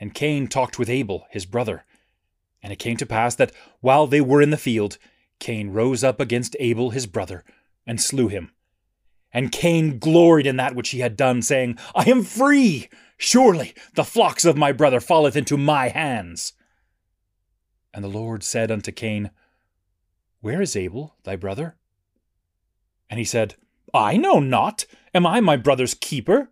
and 0.00 0.14
Cain 0.14 0.48
talked 0.48 0.78
with 0.78 0.88
Abel, 0.88 1.26
his 1.30 1.46
brother. 1.46 1.84
And 2.62 2.72
it 2.72 2.78
came 2.78 2.96
to 2.96 3.06
pass 3.06 3.34
that 3.34 3.52
while 3.80 4.06
they 4.06 4.20
were 4.20 4.42
in 4.42 4.50
the 4.50 4.56
field, 4.56 4.98
Cain 5.38 5.70
rose 5.70 6.02
up 6.02 6.20
against 6.20 6.56
Abel 6.58 6.90
his 6.90 7.06
brother, 7.06 7.44
and 7.86 8.00
slew 8.00 8.28
him. 8.28 8.50
And 9.32 9.52
Cain 9.52 9.98
gloried 9.98 10.46
in 10.46 10.56
that 10.56 10.74
which 10.74 10.90
he 10.90 11.00
had 11.00 11.16
done, 11.16 11.42
saying, 11.42 11.78
I 11.94 12.08
am 12.08 12.22
free! 12.22 12.88
Surely 13.18 13.74
the 13.94 14.04
flocks 14.04 14.44
of 14.44 14.56
my 14.56 14.72
brother 14.72 15.00
falleth 15.00 15.36
into 15.36 15.56
my 15.56 15.88
hands. 15.88 16.52
And 17.92 18.04
the 18.04 18.08
Lord 18.08 18.42
said 18.42 18.70
unto 18.70 18.92
Cain, 18.92 19.30
Where 20.40 20.60
is 20.60 20.76
Abel 20.76 21.16
thy 21.24 21.36
brother? 21.36 21.76
And 23.08 23.18
he 23.18 23.24
said, 23.24 23.54
I 23.94 24.16
know 24.16 24.40
not. 24.40 24.84
Am 25.14 25.26
I 25.26 25.40
my 25.40 25.56
brother's 25.56 25.94
keeper? 25.94 26.50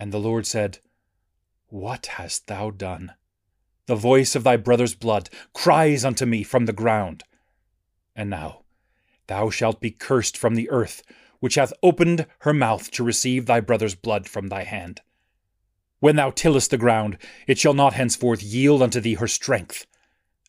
And 0.00 0.12
the 0.12 0.18
Lord 0.18 0.46
said, 0.46 0.78
What 1.68 2.06
hast 2.06 2.46
thou 2.46 2.70
done? 2.70 3.12
The 3.84 3.96
voice 3.96 4.34
of 4.34 4.44
thy 4.44 4.56
brother's 4.56 4.94
blood 4.94 5.28
cries 5.52 6.06
unto 6.06 6.24
me 6.24 6.42
from 6.42 6.64
the 6.64 6.72
ground. 6.72 7.22
And 8.16 8.30
now 8.30 8.62
thou 9.26 9.50
shalt 9.50 9.78
be 9.78 9.90
cursed 9.90 10.38
from 10.38 10.54
the 10.54 10.70
earth, 10.70 11.02
which 11.40 11.56
hath 11.56 11.74
opened 11.82 12.26
her 12.40 12.54
mouth 12.54 12.90
to 12.92 13.04
receive 13.04 13.44
thy 13.44 13.60
brother's 13.60 13.94
blood 13.94 14.26
from 14.26 14.48
thy 14.48 14.64
hand. 14.64 15.02
When 15.98 16.16
thou 16.16 16.30
tillest 16.30 16.70
the 16.70 16.78
ground, 16.78 17.18
it 17.46 17.58
shall 17.58 17.74
not 17.74 17.92
henceforth 17.92 18.42
yield 18.42 18.80
unto 18.80 19.00
thee 19.00 19.14
her 19.14 19.28
strength. 19.28 19.86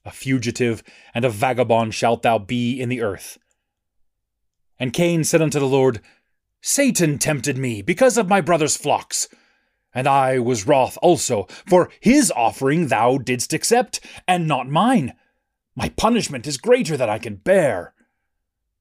A 0.06 0.12
fugitive 0.12 0.82
and 1.14 1.26
a 1.26 1.30
vagabond 1.30 1.94
shalt 1.94 2.22
thou 2.22 2.40
be 2.40 2.80
in 2.80 2.88
the 2.88 3.02
earth. 3.02 3.38
And 4.80 4.94
Cain 4.94 5.26
said 5.26 5.42
unto 5.42 5.60
the 5.60 5.68
Lord, 5.68 6.00
Satan 6.62 7.18
tempted 7.18 7.58
me 7.58 7.82
because 7.82 8.18
of 8.18 8.30
my 8.30 8.40
brother's 8.40 8.78
flocks. 8.78 9.28
And 9.94 10.08
I 10.08 10.40
was 10.40 10.66
wroth 10.66 10.98
also, 11.02 11.48
for 11.68 11.90
his 12.00 12.32
offering 12.36 12.88
thou 12.88 13.18
didst 13.18 13.54
accept, 13.54 14.00
and 14.28 14.48
not 14.48 14.70
mine. 14.70 15.14
My 15.76 15.90
punishment 15.90 16.48
is 16.48 16.58
greater 16.58 16.96
than 16.96 17.10
I 17.10 17.18
can 17.18 17.36
bear. 17.36 17.94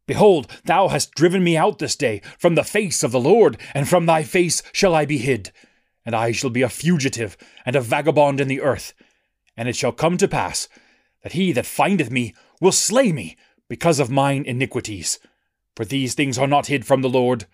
Behold, 0.06 0.50
thou 0.64 0.88
hast 0.88 1.14
driven 1.14 1.44
me 1.44 1.56
out 1.56 1.78
this 1.78 1.96
day 1.96 2.20
from 2.38 2.54
the 2.54 2.64
face 2.64 3.02
of 3.02 3.12
the 3.12 3.20
Lord, 3.20 3.58
and 3.74 3.88
from 3.88 4.06
thy 4.06 4.22
face 4.22 4.62
shall 4.72 4.94
I 4.94 5.04
be 5.04 5.18
hid. 5.18 5.52
And 6.04 6.14
I 6.16 6.32
shall 6.32 6.50
be 6.50 6.62
a 6.62 6.68
fugitive 6.68 7.36
and 7.64 7.76
a 7.76 7.80
vagabond 7.80 8.40
in 8.40 8.48
the 8.48 8.60
earth. 8.60 8.92
And 9.56 9.68
it 9.68 9.76
shall 9.76 9.92
come 9.92 10.16
to 10.16 10.26
pass 10.26 10.68
that 11.22 11.32
he 11.32 11.52
that 11.52 11.66
findeth 11.66 12.10
me 12.10 12.34
will 12.60 12.72
slay 12.72 13.12
me 13.12 13.36
because 13.68 14.00
of 14.00 14.10
mine 14.10 14.44
iniquities. 14.44 15.18
For 15.76 15.84
these 15.84 16.14
things 16.14 16.38
are 16.38 16.46
not 16.46 16.66
hid 16.66 16.84
from 16.84 17.02
the 17.02 17.08
Lord. 17.08 17.46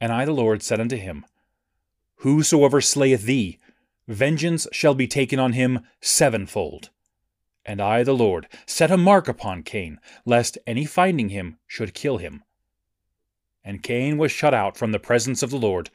And 0.00 0.12
I, 0.12 0.24
the 0.24 0.32
Lord, 0.32 0.62
said 0.62 0.80
unto 0.80 0.96
him, 0.96 1.24
Whosoever 2.18 2.80
slayeth 2.80 3.22
thee, 3.22 3.58
vengeance 4.06 4.66
shall 4.72 4.94
be 4.94 5.06
taken 5.06 5.38
on 5.38 5.52
him 5.52 5.80
sevenfold. 6.00 6.90
And 7.64 7.80
I, 7.80 8.02
the 8.02 8.14
Lord, 8.14 8.48
set 8.66 8.90
a 8.90 8.96
mark 8.96 9.28
upon 9.28 9.62
Cain, 9.62 10.00
lest 10.24 10.58
any 10.66 10.84
finding 10.84 11.28
him 11.28 11.58
should 11.66 11.94
kill 11.94 12.16
him. 12.16 12.42
And 13.62 13.82
Cain 13.82 14.16
was 14.16 14.32
shut 14.32 14.54
out 14.54 14.76
from 14.76 14.92
the 14.92 14.98
presence 14.98 15.42
of 15.42 15.50
the 15.50 15.58
Lord, 15.58 15.90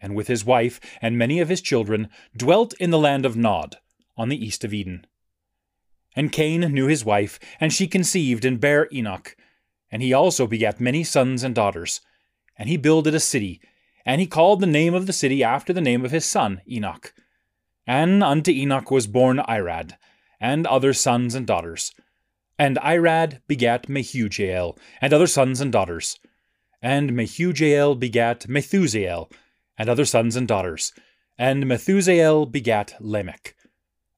and 0.00 0.14
with 0.14 0.28
his 0.28 0.44
wife 0.44 0.80
and 1.02 1.18
many 1.18 1.40
of 1.40 1.48
his 1.48 1.60
children 1.60 2.08
dwelt 2.36 2.74
in 2.74 2.90
the 2.90 2.98
land 2.98 3.26
of 3.26 3.36
Nod, 3.36 3.78
on 4.16 4.28
the 4.28 4.44
east 4.44 4.62
of 4.62 4.72
Eden. 4.72 5.06
And 6.14 6.32
Cain 6.32 6.60
knew 6.60 6.86
his 6.86 7.04
wife, 7.04 7.38
and 7.60 7.72
she 7.72 7.86
conceived 7.86 8.44
and 8.44 8.60
bare 8.60 8.88
Enoch. 8.92 9.36
And 9.90 10.02
he 10.02 10.12
also 10.12 10.46
begat 10.46 10.80
many 10.80 11.04
sons 11.04 11.42
and 11.42 11.54
daughters. 11.54 12.00
And 12.56 12.68
he 12.68 12.76
builded 12.76 13.14
a 13.14 13.20
city, 13.20 13.60
and 14.06 14.20
he 14.20 14.26
called 14.26 14.60
the 14.60 14.66
name 14.66 14.94
of 14.94 15.06
the 15.06 15.12
city 15.12 15.42
after 15.42 15.72
the 15.72 15.80
name 15.80 16.04
of 16.04 16.12
his 16.12 16.24
son, 16.24 16.62
Enoch. 16.70 17.12
And 17.86 18.22
unto 18.22 18.52
Enoch 18.52 18.90
was 18.90 19.08
born 19.08 19.38
Irad, 19.48 19.94
and 20.40 20.64
other 20.66 20.92
sons 20.92 21.34
and 21.34 21.46
daughters. 21.46 21.92
And 22.56 22.76
Irad 22.78 23.40
begat 23.48 23.88
Mehujael, 23.88 24.78
and 25.00 25.12
other 25.12 25.26
sons 25.26 25.60
and 25.60 25.72
daughters. 25.72 26.20
And 26.80 27.10
Mehujael 27.10 27.98
begat 27.98 28.46
Methusael, 28.48 29.30
and 29.76 29.88
other 29.88 30.04
sons 30.04 30.36
and 30.36 30.46
daughters. 30.46 30.92
And 31.36 31.64
Methusael 31.64 32.50
begat 32.50 32.94
Lamech. 33.00 33.56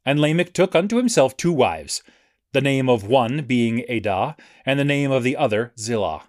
And 0.05 0.20
Lamech 0.20 0.53
took 0.53 0.74
unto 0.74 0.96
himself 0.98 1.37
two 1.37 1.53
wives, 1.53 2.03
the 2.53 2.61
name 2.61 2.88
of 2.90 3.05
one 3.05 3.42
being 3.42 3.85
Adah, 3.88 4.35
and 4.66 4.79
the 4.79 4.85
name 4.85 5.11
of 5.11 5.22
the 5.22 5.37
other 5.37 5.72
Zillah. 5.79 6.24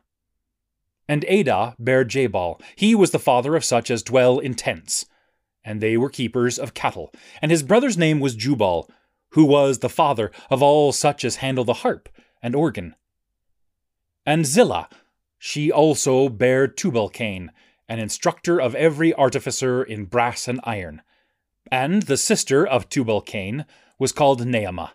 And 1.09 1.25
Adah 1.25 1.73
bare 1.79 2.05
Jabal. 2.05 2.61
He 2.75 2.93
was 2.93 3.09
the 3.09 3.17
father 3.17 3.55
of 3.55 3.65
such 3.65 3.89
as 3.89 4.03
dwell 4.03 4.37
in 4.37 4.53
tents. 4.53 5.07
And 5.63 5.81
they 5.81 5.97
were 5.97 6.09
keepers 6.09 6.59
of 6.59 6.75
cattle. 6.75 7.11
And 7.41 7.49
his 7.49 7.63
brother's 7.63 7.97
name 7.97 8.19
was 8.19 8.35
Jubal, 8.35 8.87
who 9.31 9.43
was 9.43 9.79
the 9.79 9.89
father 9.89 10.31
of 10.51 10.61
all 10.61 10.91
such 10.91 11.25
as 11.25 11.37
handle 11.37 11.63
the 11.63 11.73
harp 11.73 12.09
and 12.43 12.55
organ. 12.55 12.95
And 14.23 14.45
Zillah, 14.45 14.87
she 15.39 15.71
also 15.71 16.29
bare 16.29 16.67
Tubal-Cain, 16.67 17.51
an 17.87 17.99
instructor 17.99 18.61
of 18.61 18.75
every 18.75 19.11
artificer 19.15 19.81
in 19.81 20.05
brass 20.05 20.47
and 20.47 20.59
iron. 20.63 21.01
And 21.71 22.03
the 22.03 22.17
sister 22.17 22.65
of 22.65 22.87
Tubal-Cain 22.87 23.65
was 23.97 24.11
called 24.11 24.41
Naamah. 24.41 24.91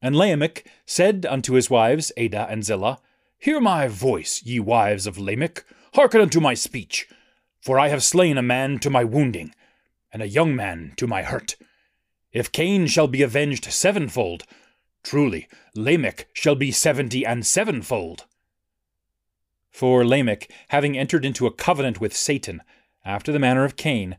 And 0.00 0.16
Lamech 0.16 0.64
said 0.86 1.26
unto 1.28 1.52
his 1.52 1.68
wives, 1.68 2.12
Adah 2.16 2.46
and 2.48 2.64
Zillah, 2.64 2.98
Hear 3.42 3.58
my 3.58 3.88
voice, 3.88 4.40
ye 4.44 4.60
wives 4.60 5.04
of 5.04 5.18
Lamech, 5.18 5.64
hearken 5.94 6.20
unto 6.20 6.38
my 6.38 6.54
speech. 6.54 7.08
For 7.60 7.76
I 7.76 7.88
have 7.88 8.04
slain 8.04 8.38
a 8.38 8.42
man 8.42 8.78
to 8.78 8.88
my 8.88 9.02
wounding, 9.02 9.52
and 10.12 10.22
a 10.22 10.28
young 10.28 10.54
man 10.54 10.92
to 10.98 11.08
my 11.08 11.24
hurt. 11.24 11.56
If 12.30 12.52
Cain 12.52 12.86
shall 12.86 13.08
be 13.08 13.20
avenged 13.20 13.64
sevenfold, 13.64 14.44
truly 15.02 15.48
Lamech 15.74 16.28
shall 16.32 16.54
be 16.54 16.70
seventy 16.70 17.26
and 17.26 17.44
sevenfold. 17.44 18.26
For 19.72 20.06
Lamech, 20.06 20.48
having 20.68 20.96
entered 20.96 21.24
into 21.24 21.48
a 21.48 21.52
covenant 21.52 22.00
with 22.00 22.16
Satan, 22.16 22.62
after 23.04 23.32
the 23.32 23.40
manner 23.40 23.64
of 23.64 23.74
Cain, 23.74 24.18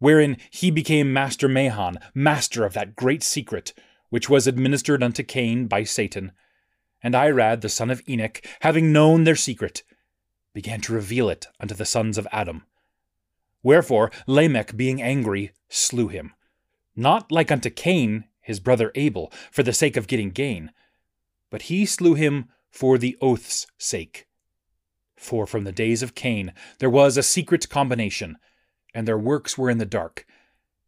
wherein 0.00 0.36
he 0.50 0.72
became 0.72 1.12
Master 1.12 1.48
Mahan, 1.48 2.00
master 2.12 2.64
of 2.64 2.72
that 2.72 2.96
great 2.96 3.22
secret, 3.22 3.72
which 4.10 4.28
was 4.28 4.48
administered 4.48 5.00
unto 5.00 5.22
Cain 5.22 5.68
by 5.68 5.84
Satan, 5.84 6.32
and 7.04 7.14
Irad 7.14 7.60
the 7.60 7.68
son 7.68 7.90
of 7.90 8.02
Enoch, 8.08 8.44
having 8.62 8.92
known 8.92 9.22
their 9.22 9.36
secret, 9.36 9.84
began 10.52 10.80
to 10.80 10.92
reveal 10.92 11.28
it 11.28 11.46
unto 11.60 11.74
the 11.74 11.84
sons 11.84 12.18
of 12.18 12.26
Adam. 12.32 12.64
Wherefore 13.62 14.10
Lamech, 14.26 14.76
being 14.76 15.00
angry, 15.00 15.52
slew 15.68 16.08
him 16.08 16.34
not 16.96 17.32
like 17.32 17.50
unto 17.50 17.70
Cain, 17.70 18.24
his 18.40 18.60
brother 18.60 18.92
Abel, 18.94 19.32
for 19.50 19.62
the 19.62 19.72
sake 19.72 19.96
of 19.96 20.06
getting 20.06 20.30
gain, 20.30 20.70
but 21.50 21.62
he 21.62 21.86
slew 21.86 22.14
him 22.14 22.48
for 22.70 22.98
the 22.98 23.16
oath's 23.20 23.66
sake. 23.78 24.26
For 25.16 25.46
from 25.46 25.64
the 25.64 25.72
days 25.72 26.02
of 26.02 26.14
Cain 26.14 26.52
there 26.78 26.90
was 26.90 27.16
a 27.16 27.22
secret 27.22 27.68
combination, 27.68 28.36
and 28.92 29.08
their 29.08 29.18
works 29.18 29.56
were 29.56 29.70
in 29.70 29.78
the 29.78 29.86
dark, 29.86 30.26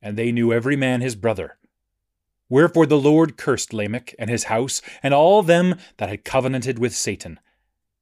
and 0.02 0.16
they 0.16 0.32
knew 0.32 0.52
every 0.52 0.76
man 0.76 1.00
his 1.00 1.16
brother. 1.16 1.58
Wherefore 2.48 2.86
the 2.86 2.98
Lord 2.98 3.36
cursed 3.36 3.72
Lamech 3.72 4.14
and 4.18 4.30
his 4.30 4.44
house, 4.44 4.80
and 5.02 5.12
all 5.12 5.42
them 5.42 5.76
that 5.96 6.08
had 6.08 6.24
covenanted 6.24 6.78
with 6.78 6.94
Satan. 6.94 7.40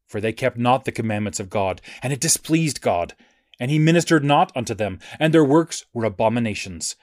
For 0.07 0.21
they 0.21 0.33
kept 0.33 0.59
not 0.59 0.85
the 0.85 0.93
commandments 0.93 1.41
of 1.41 1.51
God, 1.51 1.81
and 2.03 2.13
it 2.13 2.21
displeased 2.21 2.81
God, 2.81 3.15
and 3.59 3.71
he 3.71 3.79
ministered 3.79 4.25
not 4.25 4.53
unto 4.55 4.75
them, 4.75 4.99
and 5.19 5.33
their 5.33 5.45
works 5.45 5.87
were 5.93 6.05
abominations, 6.05 6.97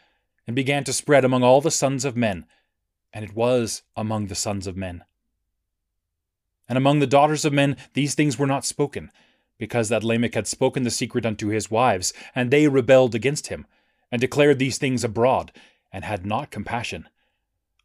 and 0.46 0.56
began 0.56 0.84
to 0.84 0.94
spread 0.94 1.26
among 1.26 1.44
all 1.44 1.62
the 1.62 1.72
sons 1.72 2.06
of 2.06 2.16
men, 2.16 2.46
and 3.12 3.26
it 3.26 3.36
was 3.36 3.82
among 3.96 4.28
the 4.28 4.36
sons 4.36 4.68
of 4.68 4.78
men. 4.78 5.04
And 6.70 6.78
among 6.78 7.00
the 7.00 7.08
daughters 7.08 7.44
of 7.44 7.54
men 7.54 7.76
these 7.94 8.16
things 8.16 8.38
were 8.38 8.48
not 8.48 8.66
spoken, 8.66 9.12
because 9.58 9.90
that 9.90 10.04
Lamech 10.04 10.36
had 10.36 10.48
spoken 10.48 10.84
the 10.84 10.92
secret 10.92 11.26
unto 11.26 11.48
his 11.48 11.72
wives, 11.72 12.14
and 12.36 12.52
they 12.52 12.68
rebelled 12.68 13.16
against 13.16 13.48
him, 13.48 13.66
and 14.12 14.22
declared 14.22 14.60
these 14.60 14.78
things 14.78 15.04
abroad, 15.04 15.52
and 15.92 16.06
had 16.06 16.26
not 16.26 16.52
compassion. 16.52 17.08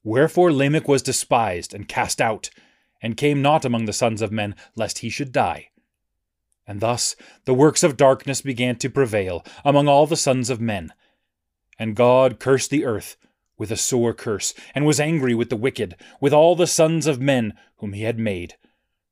Wherefore 0.06 0.52
Lamech 0.52 0.86
was 0.86 1.02
despised 1.02 1.74
and 1.74 1.88
cast 1.88 2.20
out, 2.20 2.48
and 3.02 3.16
came 3.16 3.42
not 3.42 3.64
among 3.64 3.86
the 3.86 3.92
sons 3.92 4.22
of 4.22 4.30
men, 4.30 4.54
lest 4.76 5.00
he 5.00 5.10
should 5.10 5.32
die. 5.32 5.70
And 6.66 6.80
thus 6.80 7.16
the 7.44 7.54
works 7.54 7.82
of 7.82 7.96
darkness 7.96 8.40
began 8.40 8.76
to 8.76 8.88
prevail 8.88 9.44
among 9.64 9.88
all 9.88 10.06
the 10.06 10.16
sons 10.16 10.48
of 10.48 10.60
men. 10.60 10.92
And 11.78 11.96
God 11.96 12.38
cursed 12.38 12.70
the 12.70 12.84
earth 12.84 13.16
with 13.58 13.70
a 13.70 13.76
sore 13.76 14.14
curse, 14.14 14.54
and 14.74 14.86
was 14.86 15.00
angry 15.00 15.34
with 15.34 15.50
the 15.50 15.56
wicked, 15.56 15.96
with 16.20 16.32
all 16.32 16.54
the 16.54 16.66
sons 16.66 17.06
of 17.06 17.20
men 17.20 17.54
whom 17.78 17.92
he 17.92 18.04
had 18.04 18.18
made 18.18 18.54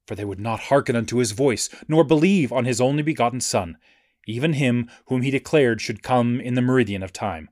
for 0.06 0.14
they 0.14 0.24
would 0.24 0.40
not 0.40 0.60
hearken 0.60 0.96
unto 0.96 1.16
his 1.16 1.32
voice, 1.32 1.68
nor 1.88 2.04
believe 2.04 2.52
on 2.52 2.64
his 2.64 2.80
only 2.80 3.02
begotten 3.02 3.40
Son, 3.40 3.76
even 4.26 4.54
him 4.54 4.90
whom 5.06 5.22
he 5.22 5.30
declared 5.30 5.80
should 5.80 6.02
come 6.02 6.40
in 6.40 6.54
the 6.54 6.62
meridian 6.62 7.02
of 7.02 7.12
time, 7.12 7.48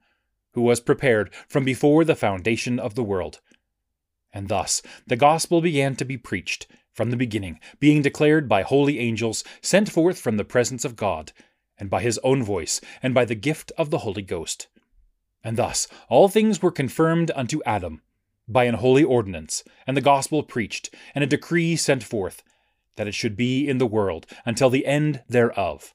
who 0.52 0.62
was 0.62 0.80
prepared 0.80 1.32
from 1.48 1.64
before 1.64 2.04
the 2.04 2.14
foundation 2.14 2.78
of 2.78 2.94
the 2.94 3.04
world. 3.04 3.40
And 4.32 4.48
thus 4.48 4.82
the 5.06 5.16
gospel 5.16 5.60
began 5.60 5.96
to 5.96 6.04
be 6.04 6.16
preached, 6.16 6.66
from 6.92 7.10
the 7.10 7.16
beginning, 7.16 7.58
being 7.80 8.02
declared 8.02 8.48
by 8.48 8.62
holy 8.62 8.98
angels 8.98 9.44
sent 9.60 9.90
forth 9.90 10.18
from 10.18 10.36
the 10.36 10.44
presence 10.44 10.84
of 10.84 10.96
God, 10.96 11.32
and 11.78 11.88
by 11.90 12.02
his 12.02 12.18
own 12.22 12.42
voice, 12.42 12.80
and 13.02 13.14
by 13.14 13.24
the 13.24 13.34
gift 13.34 13.72
of 13.78 13.90
the 13.90 13.98
Holy 13.98 14.22
Ghost. 14.22 14.68
And 15.42 15.56
thus 15.56 15.88
all 16.08 16.28
things 16.28 16.62
were 16.62 16.70
confirmed 16.70 17.30
unto 17.34 17.60
Adam 17.64 18.02
by 18.46 18.64
an 18.64 18.74
holy 18.74 19.04
ordinance, 19.04 19.64
and 19.86 19.96
the 19.96 20.02
gospel 20.02 20.42
preached, 20.42 20.94
and 21.14 21.24
a 21.24 21.26
decree 21.26 21.76
sent 21.76 22.04
forth, 22.04 22.42
that 22.96 23.08
it 23.08 23.14
should 23.14 23.36
be 23.36 23.66
in 23.66 23.78
the 23.78 23.86
world 23.86 24.26
until 24.44 24.68
the 24.68 24.86
end 24.86 25.22
thereof. 25.28 25.94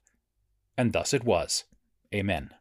And 0.77 0.93
thus 0.93 1.13
it 1.13 1.23
was. 1.23 1.65
Amen. 2.13 2.51